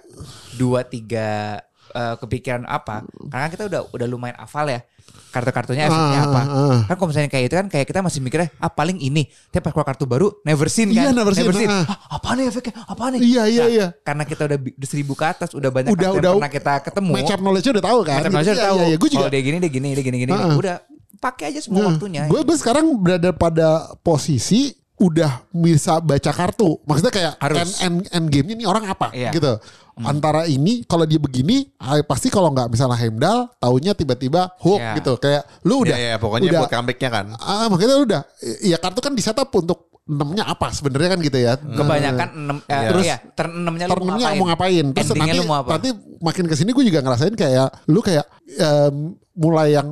[0.55, 1.59] dua tiga
[1.91, 3.03] eh, kepikiran apa?
[3.27, 4.81] Karena kita udah udah lumayan hafal ya
[5.29, 6.41] kartu-kartunya efeknya Ah, apa.
[6.45, 6.81] ah.
[6.87, 9.25] Kan kalau misalnya kayak itu kan kayak kita masih mikirnya ah paling ini.
[9.49, 11.09] Tapi pas keluar kartu baru never seen kan.
[11.09, 11.85] Iya, never seen, ah.
[11.85, 12.73] Ah, apa nih efeknya?
[12.85, 13.21] Apa nih?
[13.21, 13.87] Iya, iya, iya.
[13.99, 16.31] Karena kita udah udah seribu ke atas, udah banyak Udah, kartu udah.
[16.31, 17.13] yang pernah kita ketemu.
[17.19, 18.17] Up knowledge udah tahu kan.
[18.21, 18.39] Macam Gitu.
[18.39, 18.77] macam Iya, tahu.
[18.77, 18.97] Iya, iya.
[18.97, 19.21] Gue juga.
[19.21, 20.33] Kalau dia gini, dia gini, dia gini, gini.
[20.33, 20.57] Ah, ah.
[20.57, 20.77] Udah
[21.19, 22.23] pakai aja semua waktunya.
[22.29, 23.69] Gue gue sekarang berada pada
[24.01, 26.79] posisi udah bisa baca kartu.
[26.85, 27.59] Maksudnya kayak Harus.
[27.59, 29.33] end, end, end game-nya ini orang apa Iya.
[29.33, 29.59] gitu.
[29.95, 34.97] Antara ini kalau dia begini ah, pasti kalau nggak misalnya Heimdall taunya tiba-tiba hook Iya.
[34.97, 35.13] gitu.
[35.17, 37.27] Kayak lu udah Iya, iya, pokoknya udah, buat comebacknya kan.
[37.37, 38.23] Ah, makanya lu udah
[38.61, 41.53] ya kartu kan di setup untuk enamnya apa sebenarnya kan gitu ya.
[41.55, 42.89] Kebanyakan enam eh, Iya.
[42.89, 43.05] Terus
[43.37, 44.35] turn enamnya lu mau ngapain?
[44.35, 45.69] mau ngapain Terus nanti, lu mau apa?
[45.77, 48.97] nanti makin ke sini gue juga ngerasain kayak Lu kayak em,
[49.33, 49.89] Mulai yang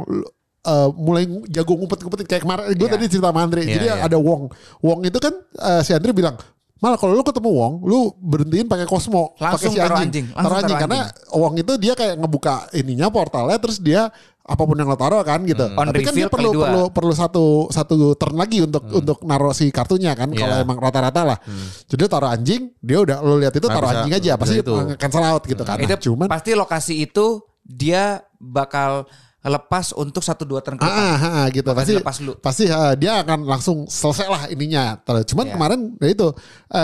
[0.61, 2.95] eh, Mulai jago ngumpet-ngumpetin Kayak kemarin Gue Iya.
[2.97, 3.95] tadi cerita sama Andre Iya, Jadi iya.
[4.03, 4.43] ada Wong
[4.81, 6.35] Wong itu kan eh, Si Andre bilang
[6.81, 10.59] Malah kalau lu ketemu Wong Lu berhentiin pakai Cosmo pakai si anjing, anjing, langsung Taruh
[10.59, 14.09] anjing Karena Wong itu dia kayak ngebuka ininya portalnya Terus dia
[14.41, 15.63] apa pun yang lo taruh kan gitu.
[15.79, 19.71] On Tapi kan dia perlu perlu perlu satu satu turn lagi untuk untuk naruh si
[19.71, 20.65] kartunya kan kalau Iya.
[20.67, 21.39] emang rata-rata lah.
[21.87, 24.75] Jadi taruh anjing, dia udah lo lihat itu taruh bisa- anjing aja pasti itu.
[24.99, 25.79] cancel out gitu kan.
[25.79, 29.07] itu Nah, cuman pasti lokasi itu dia bakal
[29.41, 30.93] lepas untuk satu dua turn ke depan.
[30.93, 32.33] ah, ah, ah, gitu pasti lepas lu.
[32.37, 35.01] pasti ah, dia akan langsung selesai lah ininya.
[35.01, 35.53] Cuman Iya.
[35.57, 36.29] kemarin ya itu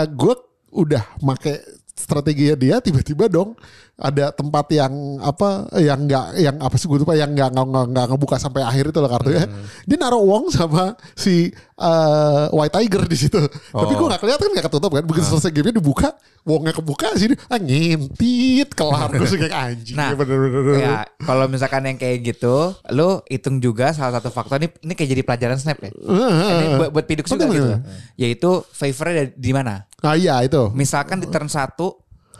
[0.09, 0.33] gue
[0.73, 1.53] udah make
[1.93, 3.53] strategi dia tiba-tiba dong
[3.97, 8.05] ada tempat yang apa yang enggak yang apa sih gue lupa yang enggak enggak, enggak
[8.13, 9.49] ngebuka sampai akhir itu loh kartunya.
[9.49, 9.65] Hmm.
[9.89, 13.41] Dia naruh uang sama si eh, White Tiger di situ.
[13.73, 14.05] Tapi gue Oh.
[14.05, 15.01] nggak kelihatan nggak ketutup kan.
[15.01, 16.13] Begitu selesai game dibuka,
[16.45, 19.97] uangnya kebuka sini ah ngintit kelar gue kayak anjing.
[19.97, 20.77] Nah, ya bener-bener.
[20.77, 25.09] Ya, kalau misalkan yang kayak gitu, lu hitung juga salah satu faktor ini ini kayak
[25.09, 25.89] jadi pelajaran snap ya.
[25.89, 27.65] Ini buat, buat piduk juga Bener, gitu.
[27.65, 27.81] bener.
[28.13, 29.89] Yaitu favornya di mana?
[30.05, 30.69] Ah iya itu.
[30.71, 31.73] Misalkan di turn 1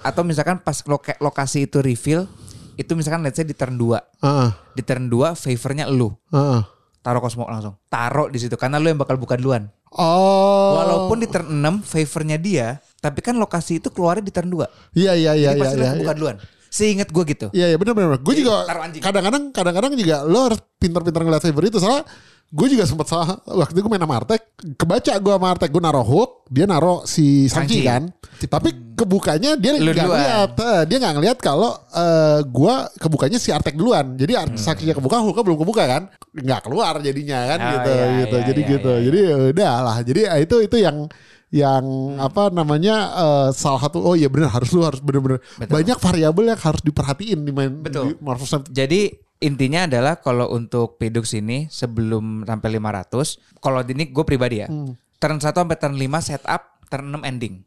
[0.01, 2.25] atau misalkan pas loka- lokasi itu reveal
[2.77, 3.97] itu misalkan let's say di turn 2.
[4.21, 6.13] Ah, Di turn 2 favornya lu.
[6.29, 6.61] ah.
[7.01, 7.73] Taruh Cosmo langsung.
[7.87, 9.71] Taruh di situ karena lu yang bakal buka duluan.
[9.95, 10.75] Oh.
[10.77, 14.67] Walaupun di turn 6 favornya dia, tapi kan lokasi itu keluarnya di turn 2.
[14.93, 15.89] Iya iya iya iya pasti lu iya.
[15.89, 16.37] yang buka duluan.
[16.67, 17.47] Seingat gue gitu.
[17.55, 18.19] Iya iya benar benar.
[18.21, 18.67] Gue juga
[19.01, 22.03] kadang-kadang kadang-kadang juga lo harus pintar-pintar ngeliat favor itu soalnya
[22.47, 23.37] gue juga sempat salah.
[23.43, 24.41] Waktu itu gue main sama Artek.
[24.75, 25.69] Kebaca gue sama Artek.
[25.69, 27.87] Gue naruh hook dia naruh si Sanji Sanji.
[27.87, 28.03] kan.
[28.37, 30.49] Tapi kebukanya dia nggak ngeliat.
[30.87, 34.15] Dia nggak ngeliat kalau eh, gue kebukanya si Artek duluan.
[34.15, 36.03] Jadi Ar- Sanjinya kebuka hooknya belum kebuka kan.
[36.31, 38.35] Nggak keluar jadinya kan Oh, gitu iya, gitu.
[38.37, 38.89] iya, jadi iya, gitu.
[38.89, 39.03] iya.
[39.03, 40.97] jadi ya udah lah jadi eh, itu itu yang
[41.47, 41.83] yang
[42.19, 46.59] apa namanya eh, salah satu oh iya benar harus lu harus bener-bener banyak variabel yang
[46.59, 48.11] harus diperhatiin di main Betul.
[48.11, 54.25] di Marvel Jadi intinya adalah kalau untuk Pedux ini sebelum sampai 500, kalau ini gue
[54.25, 54.97] pribadi ya, Hmm.
[55.21, 57.61] turn 1 sampai turn 5 setup, turn 6 ending.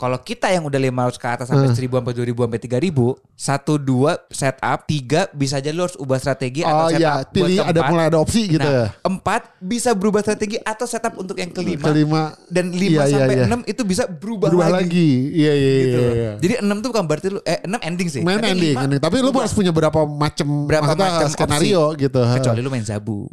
[0.00, 4.32] Kalau kita yang udah 500 ke atas sampai 1000 sampai 2000 sampai 3000, 1 2
[4.32, 7.68] setup, 3 bisa aja lu harus ubah strategi Oh atau setup iya, buat pilih ada
[7.68, 7.90] keempat.
[7.92, 8.86] mulai ada opsi gitu ya.
[8.88, 11.84] Nah, 4 bisa berubah strategi atau setup untuk yang kelima.
[11.84, 12.22] Kelima.
[12.48, 13.46] Dan 5 Iya, iya, sampai iya.
[13.50, 14.84] 6 itu bisa berubah, Berubah lagi.
[14.88, 15.10] lagi.
[15.36, 15.82] Iya iya iya.
[15.84, 16.00] Gitu.
[16.00, 16.32] iya.
[16.40, 18.22] Jadi 6 tuh bukan berarti lu eh 6 ending sih.
[18.24, 19.00] Main ending, lima ending.
[19.04, 22.20] Tapi lu harus punya berapa macam Berapa macam skenario gitu.
[22.24, 23.28] Kecuali lu main Zabu.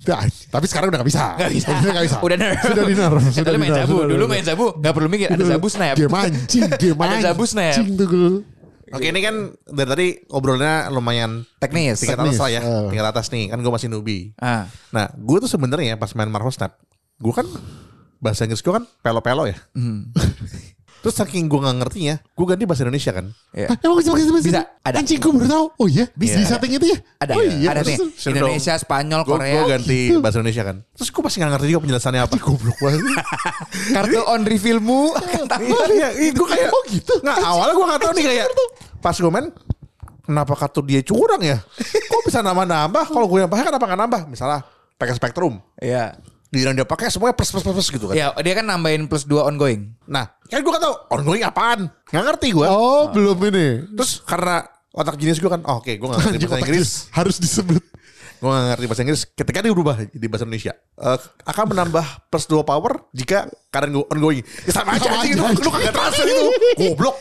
[0.00, 1.24] Nah, tapi sekarang udah gak bisa.
[1.36, 1.68] Gak bisa.
[1.76, 2.16] Udah gak bisa.
[2.24, 2.56] Udah nerf.
[2.64, 3.22] Sudah di nerf.
[3.36, 4.44] Sudah main sudah Dulu main.
[4.44, 4.66] Zabu.
[4.80, 5.28] Gak perlu mikir.
[5.28, 5.94] Ada Zabu snap.
[6.00, 7.24] Game anjing, game Ada anjing.
[7.28, 7.74] Zabu snap.
[7.76, 8.30] Anjing tuh gue.
[8.90, 12.02] Oke ini kan dari tadi ngobrolnya lumayan Teknis.
[12.02, 12.34] tingkat Teknis.
[12.34, 12.86] atas lah ya, Eh.
[12.90, 14.34] tingkat atas nih kan gue masih newbie.
[14.34, 14.66] Ah.
[14.90, 16.74] Nah gue tuh sebenarnya pas main Marvel Snap,
[17.22, 17.46] gue kan
[18.18, 19.54] bahasa Inggris gue kan pelo-pelo ya.
[19.78, 20.10] Hmm.
[21.00, 23.26] Terus saking gue nggak ngertinya, gue ganti bahasa Indonesia kan.
[23.50, 23.68] Iya.
[23.68, 24.96] Hah, Emang bisa pakai bahasa Bisa, ada.
[24.96, 25.66] Anjing gue baru tahu.
[25.76, 26.50] Oh iya, bisa di Iya.
[26.50, 26.98] setting itu ya?
[27.18, 27.32] Ada.
[27.32, 27.68] Oh iya.
[27.68, 27.96] ada nih.
[28.26, 29.60] Indonesia, Spanyol, Gue Korea.
[29.66, 30.76] ganti bahasa Indonesia kan.
[30.92, 32.34] Terus gue pasti nggak ngerti juga penjelasannya apa.
[32.36, 33.00] Goblok banget.
[33.96, 35.02] Kartu on revealmu.
[35.56, 37.14] Iya, iya, gue kayak Oh gitu.
[37.20, 38.46] Nggak, awalnya gue nggak tahu nih kayak
[39.00, 39.46] pas gue main
[40.20, 41.58] kenapa kartu dia curang ya?
[42.12, 43.04] Kok bisa nambah-nambah?
[43.08, 44.20] Kalau gue yang pakai kenapa nggak nambah?
[44.28, 44.60] Misalnya
[44.94, 46.12] pakai Spectrum, Iya.
[46.50, 48.14] Dia dia pakai semuanya plus plus plus plus gitu kan.
[48.14, 49.94] Ya, dia kan nambahin plus 2 ongoing.
[50.04, 51.86] Nah, kan gue gak tau ongoing apaan.
[52.10, 52.66] Nggak ngerti gue.
[52.66, 53.86] Oh belum ini.
[53.94, 56.90] Terus karena otak jenis gue kan, oh, oke gue gak ngerti bahasa otak Inggris.
[57.12, 57.82] harus disebut.
[58.36, 59.22] Gue gak ngerti bahasa Inggris.
[59.30, 60.72] Ketika dia berubah di bahasa Indonesia.
[60.74, 63.38] eh, akan menambah plus 2 power jika
[63.70, 64.42] kadang gue ongoing.
[64.66, 65.38] Ya sama aja Sama anjing.
[65.38, 66.44] aja, Lu, lu kagak transfer itu.
[66.76, 67.16] Goblok.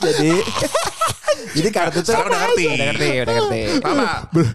[0.00, 0.30] Jadi
[1.52, 2.64] Jadi kartu Sekarang udah ngerti.
[2.66, 3.60] Udah ngerti, udah ngerti.
[3.78, 4.04] Sama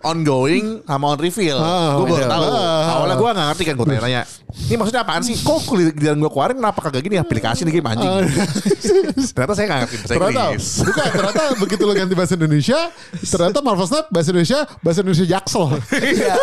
[0.02, 1.58] ongoing sama on reveal.
[1.58, 2.44] Ah, gue baru tahu.
[2.50, 2.94] Ah.
[2.98, 4.22] Awalnya gue gak ngerti kan gue tanya-tanya.
[4.50, 5.36] Ini maksudnya apaan sih?
[5.38, 5.60] Kok
[5.94, 8.10] giliran gue keluarin kenapa kagak gini aplikasi nih game anjing.
[9.36, 10.68] Ternyata saya gak ngerti bahasa ternyata Inggris.
[10.82, 12.80] bukan ternyata begitu lo ganti bahasa Indonesia
[13.22, 15.66] ternyata Marvel Snap bahasa Indonesia bahasa Indonesia Jaksel
[16.00, 16.36] Iya.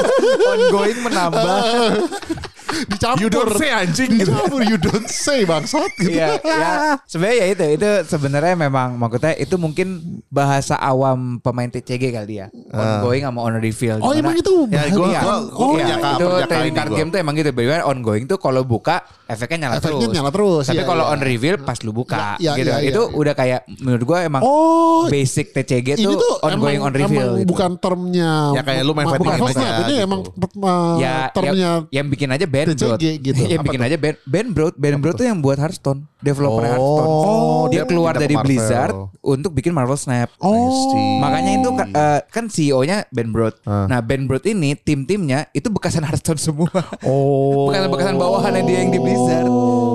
[0.45, 1.61] Ongoing menambah
[2.87, 3.21] dicampur.
[3.21, 4.11] You don't say, anjing.
[4.13, 6.13] Dicampur you don't say bangsat gitu.
[6.17, 6.71] Iya, ya,
[7.05, 12.47] sebenarnya ya itu itu sebenarnya memang maksudnya itu mungkin bahasa awam pemain TCG kali ya.
[12.69, 13.99] Ongoing sama on reveal.
[13.99, 14.69] Oh emang itu.
[14.69, 17.51] Ya, gua- Iya, gua- gua iya, perjaka- itu trading card game tuh emang gitu.
[17.51, 20.15] Biasanya ongoing tuh kalau buka efeknya nyala Efeknya terus.
[20.15, 21.13] nyala terus, Tapi iya, kalau iya.
[21.13, 22.69] on reveal pas lu buka Ya, ya, gitu.
[22.69, 23.15] ya, ya, itu ya.
[23.15, 27.41] udah kayak menurut gua emang Oh, basic TCG tuh tuh ongoing emang, on reveal emang
[27.41, 27.49] gitu.
[27.49, 28.33] bukan termnya.
[28.53, 29.93] Ya, kayak lu main ma- fighting bukan game aja Ini gitu.
[30.01, 31.53] emang uh, ya, termnya.
[31.53, 33.01] yang, yang bikin aja band TCG Broad.
[33.23, 33.41] gitu.
[33.47, 33.87] yang Apa bikin tuh?
[33.87, 34.75] aja band band Broad.
[34.75, 37.09] Band Broad tuh yang buat Hearthstone, developer Oh, Hearthstone.
[37.67, 38.47] dia dia keluar dari Marvel.
[38.49, 40.29] Blizzard untuk bikin Marvel Snap.
[40.39, 40.91] Oh.
[41.19, 43.55] Makanya itu eh, kan CEO-nya Ben Broad.
[43.63, 43.87] Ah.
[43.87, 46.71] Nah, Ben Broad ini tim-timnya itu bekasan Hearthstone semua.
[47.03, 47.67] Oh.
[47.69, 49.47] Bekasan-bekasan bawahannya dia yang di Blizzard.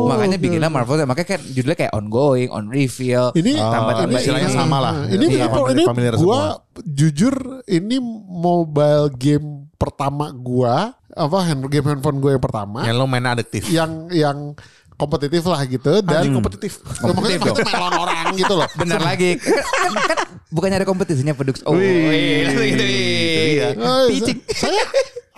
[0.03, 0.43] Makanya oke.
[0.43, 1.09] bikinlah Marvel Snap.
[1.09, 3.31] Makanya kan judulnya kayak ongoing, on reveal.
[3.31, 4.55] Ini tambah-tambah ini istilahnya ini.
[4.55, 4.93] sama lah.
[5.05, 6.41] Ini Iya, ini, ini familiar gua
[6.81, 7.33] jujur
[7.65, 13.25] ini mobile game pertama gua apa hand game handphone gue yang pertama Yang lo main
[13.25, 13.67] adiktif.
[13.67, 14.55] yang yang
[14.93, 16.77] kompetitif lah gitu dan Anjing kompetitif.
[16.77, 18.69] Ya, makanya Kompetitif maksudnya main lawan orang gitu loh.
[18.75, 19.29] Bener lagi.
[19.35, 19.57] Kan,
[19.97, 21.65] kan, kan bukannya ada kompetisinya Pedux.
[21.65, 22.85] Oh, Wih, wih, langsung gitu.
[22.85, 23.67] iya.
[23.73, 24.37] Eh, Picik.
[24.53, 24.83] Saya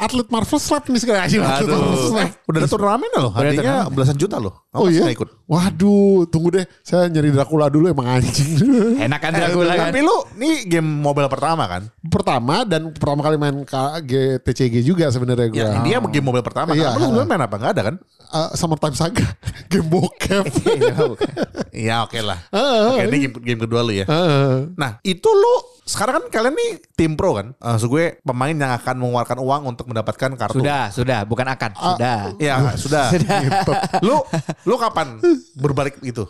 [0.03, 1.35] atlet Marvel Slap nih sekarang aja.
[1.39, 1.97] atlet Marvel.
[2.11, 2.31] Slap.
[2.43, 3.31] Udah ada turnamen loh.
[3.31, 4.53] Hadiahnya belasan juta loh.
[4.75, 5.07] Oh iya.
[5.07, 5.47] ikut.
[5.47, 6.65] Waduh, tunggu deh.
[6.83, 8.59] Saya nyari Dracula dulu emang anjing.
[9.05, 9.87] Enak kan Dracula kan.
[9.89, 11.87] Tapi lu nih game mobile pertama kan?
[12.03, 15.57] pertama dan pertama kali main KG TCG juga sebenarnya gue.
[15.57, 16.75] Ya, dia game mobile pertama.
[16.75, 16.93] Iya.
[16.93, 16.99] Kan?
[16.99, 17.55] Lu sebelumnya main apa?
[17.57, 17.95] Enggak ada kan?
[18.33, 19.27] Uh, Summertime Saga,
[19.71, 20.45] game bokep.
[21.73, 22.37] Iya oke lah.
[22.53, 24.05] Ah, Oke ini game, game kedua lu ya.
[24.05, 24.61] Ah.
[24.77, 27.51] Nah itu lu sekarang kan kalian nih tim pro kan?
[27.51, 30.63] Eh, Maksud gue pemain yang akan mengeluarkan uang untuk mendapatkan kartu.
[30.63, 32.19] Sudah, sudah, bukan akan, sudah.
[32.39, 33.11] Ya sudah.
[33.99, 34.23] lu
[34.63, 35.19] lu kapan
[35.59, 36.23] berbalik itu?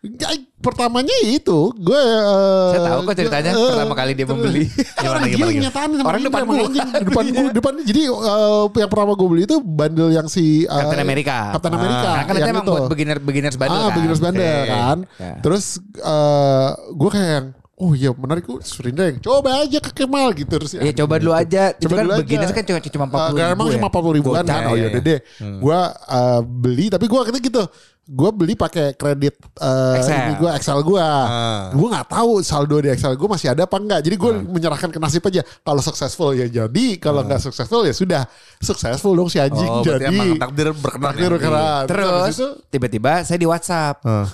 [0.00, 0.32] Ya,
[0.64, 1.92] pertamanya itu gue
[2.24, 4.64] uh, Saya tahu kok ceritanya gue, uh, pertama kali dia membeli.
[4.96, 6.88] Orang Gimana, gila gimana, nyatain sama Orang dia, depan anjing.
[7.12, 11.04] depan gua, depan jadi uh, yang pertama gue beli itu bundle yang si uh, Captain
[11.04, 11.36] America.
[11.52, 12.72] Captain America Nah, kan itu yang emang itu.
[12.72, 13.96] buat beginner beginners bundle ah, kan.
[14.00, 14.70] beginners bundle Oke.
[14.72, 14.98] kan.
[15.20, 15.34] Ya.
[15.44, 15.64] Terus
[16.00, 20.72] uh, gue kayak oh iya menarik gue Surinda yang coba aja ke Kemal gitu terus
[20.72, 21.72] Iya coba dulu aja.
[21.72, 22.20] Itu Coba kan dulu aja.
[22.20, 23.74] beginners kan cuma cuma 40 Uh, ribu emang ya.
[23.74, 24.60] cuma 40 ribuan kan.
[24.62, 25.08] Oh Iya, yaudah iya.
[25.08, 25.18] deh.
[25.58, 27.64] Gue uh, beli tapi gue akhirnya gitu.
[28.04, 30.18] Gue beli pakai kredit uh, Excel.
[30.20, 30.98] ini gue Excel gue.
[30.98, 31.70] Ah.
[31.70, 34.00] Gue nggak tahu saldo di Excel gue masih ada apa enggak.
[34.02, 35.40] Jadi gue menyerahkan ke nasib aja.
[35.60, 38.22] Kalau successful ya jadi, kalau nggak successful ya sudah.
[38.58, 40.36] Successful dong si anjing Oh jadi.
[40.36, 41.06] takdir berkenan.
[41.08, 41.32] Takdir ya?
[41.32, 41.82] berkenan.
[41.86, 44.02] Terus itu tiba-tiba saya di WhatsApp.
[44.02, 44.26] Ah.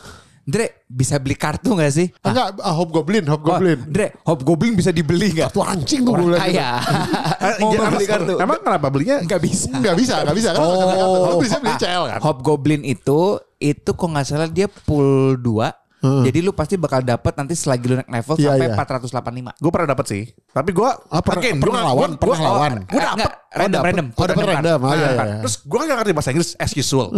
[0.47, 2.07] Dre bisa beli kartu gak sih?
[2.23, 3.83] ah, enggak ah, Hobgoblin, Hobgoblin.
[3.83, 5.51] Wah, Dre, Hobgoblin bisa dibeli gak?
[5.51, 6.79] Tuh anjing tuh gue kaya.
[7.47, 8.39] Eh, Mau beli kartu.
[8.39, 9.19] Emang kenapa belinya?
[9.27, 9.75] Gak bisa.
[9.75, 10.63] Nggak bisa, nggak bisa kan?
[10.63, 11.43] Oh.
[11.43, 12.19] Bisa beli CL kan?
[12.23, 15.86] Hobgoblin itu itu kok nggak salah dia pool 2
[16.23, 18.77] Jadi lu pasti bakal dapat nanti selagi lu naik level Iya, sampai iya.
[18.77, 19.53] 485.
[19.57, 20.23] Gue pernah dapet sih.
[20.49, 22.73] Tapi gue Ah, pernah- pernah lawan, pernah lawan.
[22.85, 23.15] Gue dapet.
[23.17, 24.07] enggak, random, random.
[24.13, 24.79] Oh, dapet random.
[24.81, 25.25] Ah, iya, iya.
[25.41, 27.09] Terus gue gak ngerti bahasa Inggris as usual.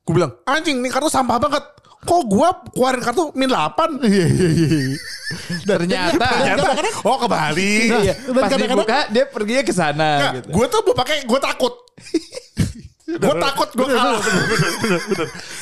[0.00, 1.64] gue bilang anjing nih kartu sampah banget.
[2.04, 3.96] Kok gue keluarin kartu min 8?
[4.04, 4.96] Iya, iya, iya.
[5.64, 6.68] Ternyata, Ternyata
[7.02, 7.88] oh kebalik.
[7.98, 10.48] iya, Dan pas kadang-kadang- dibuka dia perginya ke sana gitu.
[10.50, 11.72] gue tuh mau pakai gue takut.
[13.24, 14.20] gue takut gue kalah.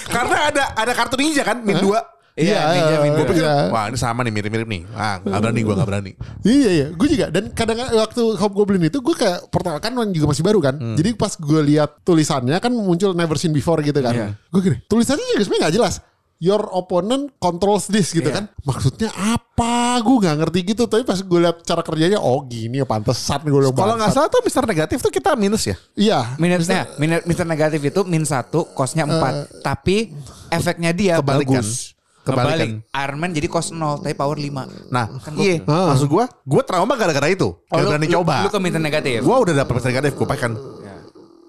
[0.05, 1.95] Karena ada ada kartu ninja kan min 2.
[2.33, 3.69] Iya, Iya, ninja min Gue pikir, Iya.
[3.69, 4.83] wah ini sama nih mirip-mirip nih.
[4.91, 6.11] Ah, gak berani gue gak berani.
[6.41, 7.27] Iya iya, gue juga.
[7.29, 10.75] Dan kadang waktu Hobgoblin itu gue kayak pertama kan juga masih baru kan.
[10.97, 14.13] Jadi pas gue lihat tulisannya kan muncul never seen before gitu kan.
[14.13, 14.27] Iya.
[14.49, 15.97] Gue gini, tulisannya juga sebenarnya nggak jelas.
[16.39, 18.35] Your opponent controls this gitu Iya.
[18.35, 18.45] kan.
[18.65, 20.01] Maksudnya apa?
[20.01, 20.89] Gue nggak ngerti gitu.
[20.89, 24.17] Tapi pas gue lihat cara kerjanya, oh gini ya pantesan gue bilang Kalau nggak bangsat.
[24.17, 25.77] salah tuh Mister Negatif tuh kita minus ya.
[25.95, 26.35] Iya.
[26.37, 30.11] Minusnya, minus, minus negatif itu min satu, kosnya 4 Tapi
[30.49, 31.61] efeknya dia Kebalikan.
[31.61, 31.92] bagus.
[32.23, 32.87] Kebalikan.
[32.87, 33.03] Kebalik.
[33.03, 34.95] Iron Man jadi kos 0 tapi power 5.
[34.95, 35.59] Nah, Kan iya.
[35.67, 35.91] Ah.
[35.91, 37.51] Maksud gue, gue trauma gara-gara itu.
[37.67, 38.47] Gak berani coba.
[38.47, 39.19] Lu minus negatif.
[39.27, 40.53] Gue udah dapet Negatif, gue pakai kan.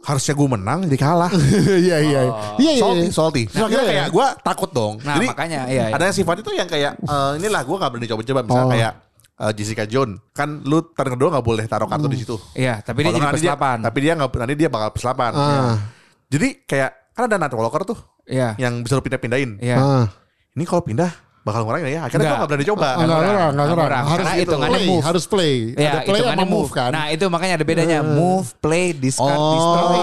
[0.03, 1.31] Harusnya gue menang, jadi kalah.
[1.87, 2.21] Iya iya.
[2.59, 2.81] Iya iya.
[2.83, 3.13] salty, iya.
[3.13, 3.43] salty.
[3.47, 4.93] Akhirnya iya, kayak gue takut dong.
[4.99, 5.95] Nah, jadi makanya, iya, iya.
[5.95, 8.39] ada sifat itu yang kayak eh, inilah gue gak berani coba-coba.
[8.43, 8.71] Misalnya Oh.
[8.73, 8.93] kayak
[9.39, 12.35] eh, Jessica Jones, kan lu turn kedua gak boleh taruh kartu di situ.
[12.51, 13.77] Iya, tapi dia Kalau jadi peselapan.
[13.79, 15.31] Tapi dia nggak nanti dia bakal peselapan.
[15.37, 15.75] Ah.
[16.27, 18.55] Jadi kayak kan ada Nightwalker tuh Iya.
[18.59, 19.61] yang bisa lu pindah-pindahin.
[19.63, 19.77] Iya.
[19.79, 20.05] Ah.
[20.53, 21.11] Ini kalau pindah
[21.43, 22.01] bakal ngurangin ya.
[22.07, 22.39] Akhirnya gue Enggak.
[22.39, 22.87] gak berani coba.
[22.95, 23.75] Enggak ngurang, nggak ngurang.
[23.75, 24.03] ngurang.
[24.05, 24.41] Harus Karena gitu.
[24.47, 25.03] hitungannya play, move.
[25.03, 25.53] harus play.
[25.75, 26.89] Iya, Ada play sama move kan.
[26.93, 27.97] Nah, itu makanya ada bedanya.
[27.99, 29.97] Move, play, discard, Oh, destroy.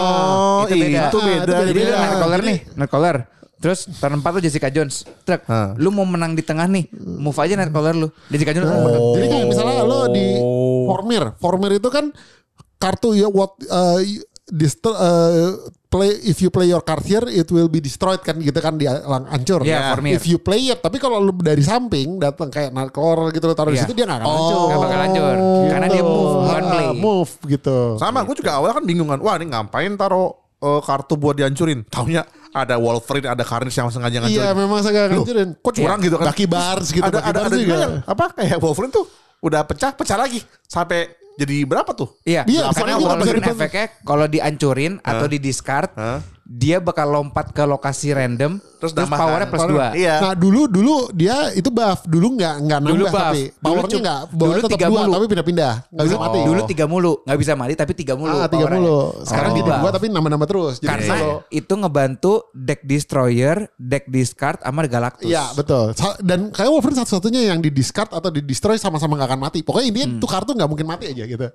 [0.60, 0.90] itu beda.
[0.90, 1.00] itu Ah, beda.
[1.00, 1.56] itu beda.
[1.64, 1.92] Jadi lu
[2.28, 3.16] Jadi- nih, Nightcrawler.
[3.60, 5.04] Terus turn 4 tuh Jessica Jones.
[5.22, 5.76] Truk, Hah.
[5.76, 8.08] lu mau menang di tengah nih, move aja Nightcrawler lu.
[8.26, 8.80] Jessica Jones oh.
[8.80, 9.02] menang.
[9.16, 10.26] Jadi kayak misalnya lo di
[10.88, 12.08] Formir, Formir itu kan
[12.80, 14.00] kartu ya what uh,
[14.50, 15.54] you- dist- uh,
[15.86, 18.86] play if you play your card here it will be destroyed kan gitu kan di
[18.86, 19.62] lang hancur.
[19.62, 20.14] Iya, Formir.
[20.14, 23.70] If you play it tapi kalau lu dari samping datang kayak Nightcrawler gitu lo taruh
[23.70, 23.86] di Iya.
[23.86, 24.34] situ dia gak akan Oh.
[24.36, 24.58] hancur.
[24.66, 25.36] Gak bakal hancur.
[25.66, 26.86] Karena dia move, bukan Ah, play.
[26.94, 27.78] Move gitu.
[27.96, 29.18] Sama gue juga awalnya kan bingung kan.
[29.18, 31.82] Wah ini ngapain taruh eh, kartu buat dihancurin.
[31.88, 34.42] Taunya ada Wolverine, ada Carnage yang sengaja ngancurin.
[34.42, 35.48] Iya memang Loh, ngancurin.
[35.56, 36.26] kok curang gitu kan?
[36.28, 37.02] Lucky Bars gitu.
[37.02, 37.66] ada ada Bars ada juga.
[37.66, 39.06] juga yang apa kayak Wolverine tuh
[39.40, 42.10] udah pecah pecah lagi sampai jadi berapa tuh?
[42.22, 45.88] Iya, Iya, karena bisa efeknya kalau dihancurin atau di discard,
[46.44, 49.52] dia bakal lompat ke lokasi random, Terus terus, powernya kan?
[49.52, 50.00] plus Power- 2.
[50.00, 50.14] Iya.
[50.18, 53.14] Nah dulu dulu dia itu buff, dulu nggak nggak nambah Dulu buff.
[53.14, 55.12] tapi powernya cuma- nggak, dulu tiga dua mulu.
[55.12, 56.22] tapi pindah-pindah, nggak bisa Oh.
[56.22, 56.38] mati.
[56.40, 58.32] Dulu tiga mulu, nggak bisa mati tapi tiga mulu.
[58.32, 58.98] ah tiga mulu.
[59.22, 59.56] Sekarang Oh.
[59.56, 60.74] jadi dua tapi nambah-nambah terus.
[60.78, 65.28] Jadi Karena kalau itu ngebantu deck destroyer, deck discard sama Galactus.
[65.28, 65.92] Iya betul.
[66.18, 69.58] Dan kayak Wolverine satu-satunya yang di discard atau di destroy sama-sama nggak akan mati.
[69.60, 70.18] Pokoknya intinya Hmm.
[70.18, 71.46] tuh kartu nggak mungkin mati aja gitu.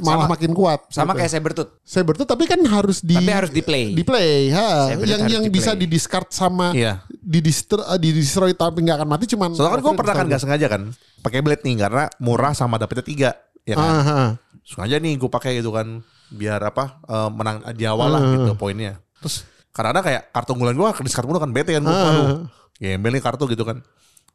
[0.00, 0.86] Malah makin kuat.
[0.88, 1.18] Sama gitu.
[1.18, 1.70] kayak Sabertooth.
[1.82, 3.90] Sabertooth tapi kan harus di Tapi harus di play.
[3.90, 4.92] Di play, ha.
[4.92, 7.00] Sabertooth Yang harus yang di bisa di discard sama Iya.
[7.08, 10.32] di destroy, di destroy tapi nggak akan mati cuman Soalnya kan gue pernah kan selalu.
[10.32, 10.82] gak sengaja kan
[11.20, 13.30] pakai blade nih karena murah sama dapetnya tiga
[13.64, 13.88] ya kan.
[13.90, 14.30] Ah, ah.
[14.60, 19.00] Sengaja nih gue pakai gitu kan biar apa eh, menang di awal lah gitu poinnya.
[19.18, 22.28] Terus karena kayak kartu unggulan gue ke discard mulu kan bete kan gue aduh
[22.76, 23.80] gembel nih kartu gitu kan.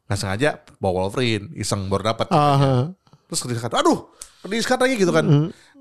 [0.04, 2.26] Nggak sengaja bawa Wolverine iseng baru dapat.
[2.28, 2.90] Ah.
[3.26, 4.10] Terus ke discard aduh
[4.42, 5.24] ke discard lagi gitu kan.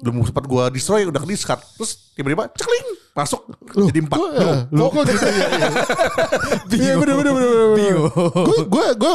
[0.01, 1.61] Belum sempat gue destroy udah ke discard.
[1.77, 4.17] Terus tiba-tiba cekling masuk jadi empat.
[4.17, 5.47] Loh, eh, loh, kok gitu ya?
[5.51, 5.67] Iya,
[6.71, 7.51] Iya bener bener bener.
[8.33, 9.13] Gue gue gue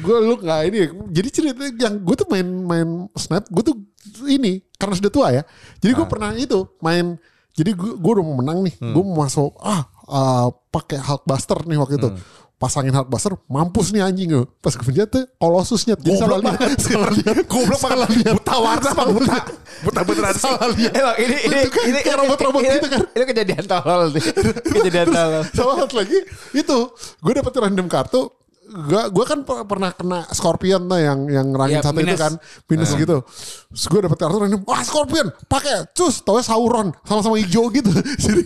[0.00, 0.78] gue lu nggak ini.
[0.78, 0.88] ya.
[1.12, 3.46] Jadi cerita yang gue tuh main main snap.
[3.48, 3.76] Gue tuh
[4.26, 5.42] ini karena sudah tua ya.
[5.78, 7.14] Jadi gue pernah itu main.
[7.52, 8.74] Jadi gue gue udah mau menang nih.
[8.80, 12.08] Gue mau masuk ah ah, pakai Hulkbuster nih waktu itu.
[12.56, 14.48] Pasangin Hulkbuster, mampus nih anjing gue.
[14.58, 15.92] Pas gue pencet tuh Colossusnya.
[15.94, 16.56] Jadi salah lihat.
[16.78, 17.34] Salah lihat.
[17.44, 18.24] Goblok Salah banget.
[18.24, 18.34] lihat.
[18.34, 19.36] Buta warna apa buta?
[19.84, 20.40] Buta beneran sih.
[20.40, 20.92] Salah lihat.
[20.94, 23.00] Emang ini ini Itu kan ini kayak robot-robot ini- gitu kan.
[23.12, 24.24] Ini kejadian tolol nih.
[24.74, 25.42] kejadian tolol.
[25.46, 26.18] sama satu lagi
[26.50, 28.32] itu gue dapet random kartu
[28.66, 32.18] gue gue kan per- pernah kena Scorpion tuh yang yang rangin Iya, satu itu minus.
[32.18, 32.32] kan
[32.66, 37.70] minus gitu terus gue dapet kartu random wah Scorpion pakai cus tau Sauron sama-sama hijau
[37.70, 38.42] gitu jadi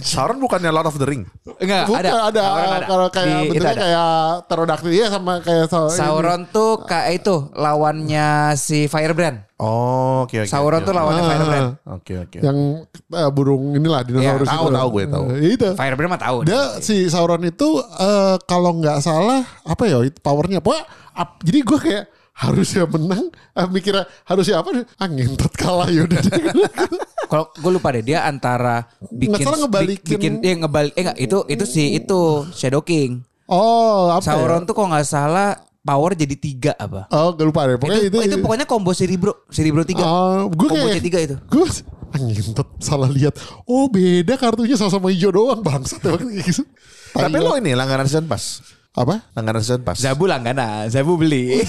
[0.00, 1.22] Sauron bukannya Lord of the Ring.
[1.58, 2.10] Enggak, bukan ada.
[2.28, 3.80] ada, Sauron kalau kayak Di- bentuknya ada.
[3.80, 4.10] kayak
[4.44, 9.46] pterodactyl ya sama kayak Sau- Sauron tuh kayak itu lawannya si Firebrand.
[9.56, 10.46] Oh, oke oke.
[10.46, 11.28] Sauron oke, tuh lawannya Ah.
[11.28, 11.68] Firebrand.
[11.88, 12.38] Oke oke.
[12.38, 14.76] yang eh, burung inilah dinosaurus Iya, tahu, itu.
[14.76, 15.24] tahu, gue tahu.
[15.32, 16.36] Eh, itu Firebrand mah tahu.
[16.42, 21.58] Dia si Sauron itu eh, kalau nggak salah apa ya itu powernya pokoknya ap- jadi
[21.60, 22.04] gue kayak
[22.38, 26.22] harusnya menang eh, mikirnya harusnya apa ah ngentot kalah yaudah
[27.28, 31.38] Kalau gue lupa deh dia antara bikin salah ngebalikin- bikin eh ngebalik eh enggak itu
[31.46, 32.20] itu si itu
[32.50, 33.20] Shadow King.
[33.44, 34.66] oh apa Sauron ya?
[34.66, 35.48] tuh kalau nggak salah
[35.78, 37.04] power jadi tiga apa?
[37.10, 40.04] oh gue lupa deh pokoknya itu, itu itu, pokoknya combo Cerebro, Cerebro tiga.
[40.04, 41.36] oh, gue combo kayak C3 itu.
[41.42, 41.64] gue
[42.08, 46.64] ah, ngentot salah lihat oh beda kartunya sama-sama hijau doang bangsat ya gitu
[47.12, 48.60] Tapi lo ini langganan season pass.
[48.90, 49.98] Apa Langganan season pass.
[49.98, 51.60] Zabu langganan, Zabu beli.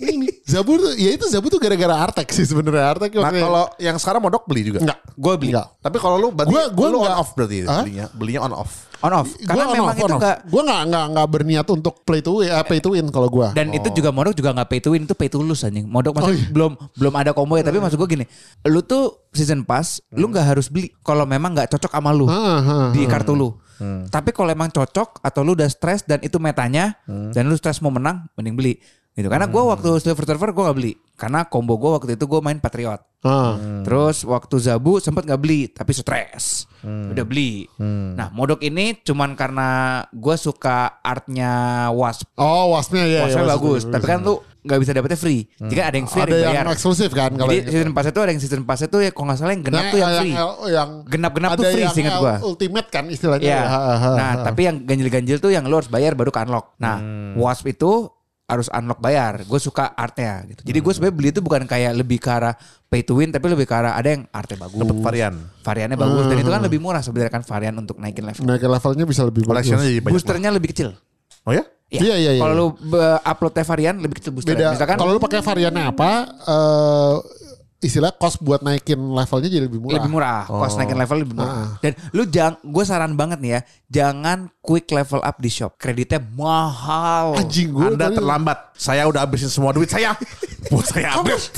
[0.00, 3.64] ini Zabu tuh ya itu Zabu tuh gara-gara Artek sih sebenarnya Artek Nah, waktu- kalau
[3.78, 4.78] yang sekarang modok beli juga.
[4.80, 5.50] enggak gue beli.
[5.52, 7.82] enggak Tapi kalau lu berarti Gua- gua lu on nggak- off berarti Hah?
[7.82, 8.06] belinya.
[8.10, 8.72] Belinya on off.
[8.96, 9.28] On off.
[9.36, 12.78] Karena memang itu enggak Gue nggak nggak nggak berniat untuk play to win, eh, pay
[12.78, 13.48] to win kalau gue.
[13.52, 15.84] dan itu juga Modok juga nggak pay to win itu pay to lose anjing.
[15.84, 16.50] Modok maksudnya Oh, iya.
[16.50, 18.24] belum belum ada combo ya tapi maksud gue gini,
[18.64, 22.90] lu tuh season pass lu nggak harus beli kalau memang nggak cocok sama lu ah,
[22.90, 23.50] di kartu lu.
[24.06, 27.90] Tapi kalau emang cocok atau lu udah stres dan itu metanya dan lu stres mau
[27.90, 28.74] menang, mending beli.
[29.12, 29.26] Gitu.
[29.26, 30.92] Karena gue waktu Silver Surfer gue gak beli.
[31.14, 33.00] Karena combo gue waktu itu gue main Patriot.
[33.22, 33.56] ah.
[33.80, 36.68] Terus waktu Zabu sempet nggak beli tapi stres.
[36.84, 37.64] Udah beli.
[38.12, 39.68] Nah modok ini cuman karena
[40.06, 41.50] gue suka artnya
[41.90, 42.28] Wasp.
[42.36, 43.24] Oh waspnya ya.
[43.24, 43.82] Waspnya ya, bagus.
[43.82, 44.34] wasp- Tapi kan lu
[44.66, 45.40] nggak bisa dapetnya free.
[45.56, 46.74] Jika ada yang free ada ada yang yang bayar.
[46.74, 49.24] eksklusif kan kalau Jadi yang season pass itu ada yang season pass itu ya kalau
[49.24, 50.34] nggak salah yang genap Nah, tuh yang free.
[50.68, 52.34] yang Genap-genap tuh free yang L- gua.
[52.42, 53.46] Ultimate kan istilahnya.
[53.46, 53.56] Iya.
[53.56, 53.64] ya.
[53.64, 56.74] Ha, ha, Nah, tapi yang ganjil-ganjil tuh yang lu harus bayar baru ke unlock.
[56.76, 56.98] Nah,
[57.34, 58.10] Wasp itu
[58.46, 59.42] harus unlock bayar.
[59.42, 60.62] Gue suka artnya gitu.
[60.62, 62.54] Jadi gue sebenarnya beli itu bukan kayak lebih ke arah
[62.86, 64.78] pay to win, tapi lebih ke arah ada yang artnya bagus.
[64.78, 65.34] Dapat varian.
[65.60, 68.42] Variannya bagus dan itu kan lebih murah sebenarnya kan varian untuk naikin level.
[68.42, 69.66] naikin levelnya bisa lebih bagus.
[70.00, 70.94] Boosternya lebih kecil.
[71.42, 71.66] Oh ya?
[71.86, 72.40] Iya, iya, iya.
[72.40, 74.58] Kalau lu be- uploadnya varian lebih kecil boosternya.
[74.58, 74.74] Beda.
[74.74, 76.10] Misalkan Kalau lu pakai variannya apa?
[76.42, 77.14] eh
[77.78, 79.94] istilah cost buat naikin levelnya jadi lebih murah.
[79.94, 80.78] lebih murah, cost Oh.
[80.80, 81.78] naikin level lebih murah.
[81.78, 86.18] Dan lu jangan, gue saran banget nih ya, jangan quick level up di shop, kreditnya
[86.18, 87.36] mahal.
[87.36, 87.86] Anjing gue.
[87.86, 88.74] Anda terlambat.
[88.74, 90.16] Saya udah habisin semua duit saya.
[90.72, 91.52] Buat saya habis.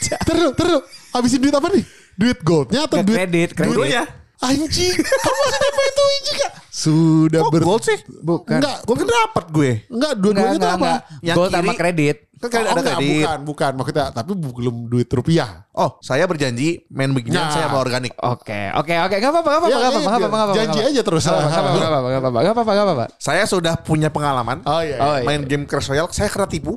[0.00, 0.80] Terus, terus.
[1.12, 1.84] Habisin duit apa nih?
[2.14, 3.18] Duit goldnya atau Nggak, duit?
[3.20, 3.70] kredit, kredit.
[3.70, 4.02] Dulunya.
[4.38, 4.94] Anjing.
[4.94, 6.50] Kamu masih dapat itu anjing ya?
[6.68, 7.62] Sudah Kok ber...
[7.62, 7.98] gold sih?
[8.20, 8.58] Bukan.
[8.58, 9.70] Enggak, Gue kan dapat gue.
[9.88, 10.84] enggak dua-duanya itu enggak, apa?
[10.84, 11.00] enggak.
[11.18, 12.16] Yang Gold sama kiri- kredit.
[12.36, 13.16] Kan kredit oh, ada enggak, kredit.
[13.16, 13.70] bukan, bukan.
[13.74, 15.50] Maksudnya, tapi belum duit rupiah.
[15.72, 17.50] Oh, saya berjanji main beginian Nah.
[17.50, 18.12] saya mau organik.
[18.14, 19.16] Oke, oke, oke.
[19.16, 20.58] Gak apa-apa, gak apa-apa, Ya, gak apa-apa, iya, gak apa-apa, gak apa-apa.
[20.60, 21.22] janji aja terus.
[21.22, 23.04] Gak apa-apa, gak apa-apa, gak apa-apa, gak apa-apa, gak apa-apa.
[23.16, 24.96] Saya sudah punya pengalaman Oh iya.
[24.98, 25.24] Oh, iya.
[25.24, 26.12] main game Clash Royale.
[26.12, 26.76] Saya kena tipu.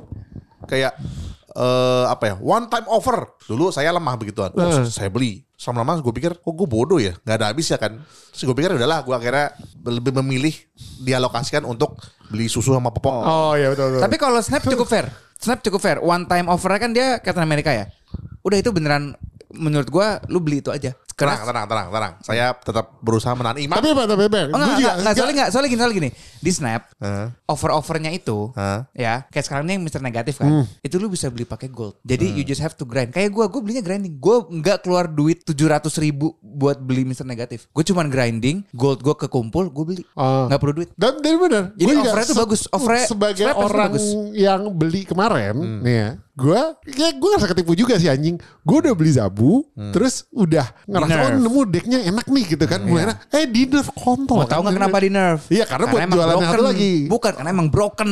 [0.64, 0.96] Kayak
[1.50, 4.86] eh apa ya one time offer dulu saya lemah begituan oh, Eh.
[4.86, 7.98] saya beli sama lama gue pikir oh gue bodoh ya nggak ada habis ya kan
[8.00, 10.54] terus gue pikir udahlah gue akhirnya lebih memilih
[10.98, 14.02] dialokasikan untuk beli susu sama popok Oh iya betul betul.
[14.02, 15.06] Tapi kalau Snap cukup fair.
[15.36, 15.98] Snap cukup fair.
[15.98, 17.90] One time offer kan dia Captain America ya.
[18.40, 19.16] Udah itu beneran
[19.50, 20.94] menurut gua lu beli itu aja.
[21.20, 24.38] Tenang tenang tenang tenang saya tetap berusaha menahan iman tapi apa tapi apa?
[24.42, 26.10] Oh, enggak, enggak, enggak, soalnya enggak, soalnya gini, soalnya gini.
[26.40, 27.26] Di Snap, Hah?
[27.44, 28.88] offer-offernya itu, Hah?
[28.92, 30.00] ya, kayak sekarang ini yang Mr.
[30.00, 30.64] Negatif kan, Hmm.
[30.80, 32.00] itu lu bisa beli pakai gold.
[32.00, 33.10] Jadi you just have to grind.
[33.10, 34.16] Kayak gua, gua belinya grinding.
[34.16, 37.22] Gua enggak keluar duit 700 ribu buat beli Mr.
[37.22, 37.68] Negatif.
[37.70, 40.02] Gue cuman grinding, gold gua kekumpul, gue beli.
[40.14, 40.88] Nggak perlu duit.
[40.94, 41.64] Dan dari benar.
[41.74, 42.60] Jadi offernya tuh bagus.
[42.70, 44.06] Offernya- sebagai orang bagus.
[44.32, 46.08] yang beli kemarin, nih ya,
[46.40, 46.60] gue
[46.96, 48.40] ya gue ngerasa ketipu juga sih anjing.
[48.64, 52.80] Gue udah beli zabu, terus udah ngerasa oh nemu decknya enak nih gitu kan.
[52.80, 53.16] Mulai enak.
[53.28, 54.40] Eh di nerf kontol.
[54.40, 55.40] Mau tahu nggak kenapa di nerf?
[55.46, 56.70] Iya karena, buat emang jualannya satu broken.
[56.72, 56.92] lagi.
[57.06, 58.10] Bukan, karena emang broken.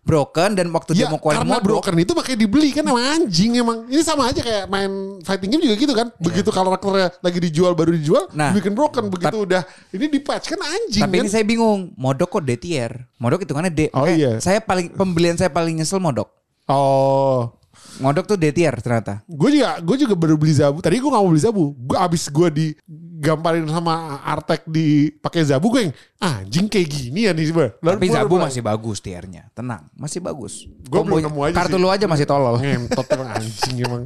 [0.00, 3.04] Broken dan waktu Ya dia mau keluarin karena modok, broken itu makanya dibeli kan emang
[3.04, 3.84] anjing emang.
[3.84, 4.90] Ini sama aja kayak main
[5.22, 6.08] fighting game juga gitu kan.
[6.16, 8.34] Begitu karakternya lagi dijual baru dijual, Iya.
[8.34, 8.50] Nah.
[8.56, 9.12] bikin broken.
[9.12, 9.62] Begitu udah
[9.92, 11.22] ini di patch kan anjing Tapi kan.
[11.22, 13.06] ini saya bingung, modok kok D tier?
[13.20, 13.80] Modok hitungannya D.
[13.92, 14.32] Oh, Makanya iya.
[14.40, 16.32] Saya paling pembelian saya paling nyesel modok.
[16.64, 17.52] Oh.
[18.00, 19.20] Modok tuh D tier ternyata.
[19.24, 20.80] Gue juga gue juga baru beli Zabu.
[20.80, 21.76] Tadi gue gak mau beli Zabu.
[21.76, 27.32] Gue abis gue digamparin sama Artek di pakai Zabu gue yang anjing kayak gini ya
[27.32, 27.76] nih sebenernya.
[27.76, 29.52] Tapi Zabu mulai- masih bagus tiernya.
[29.52, 30.64] Tenang, masih bagus.
[30.88, 31.82] Gua belum nemu aja Kartu sih.
[31.82, 32.56] lu aja masih tolol.
[32.56, 34.02] ngentot emang anjing emang.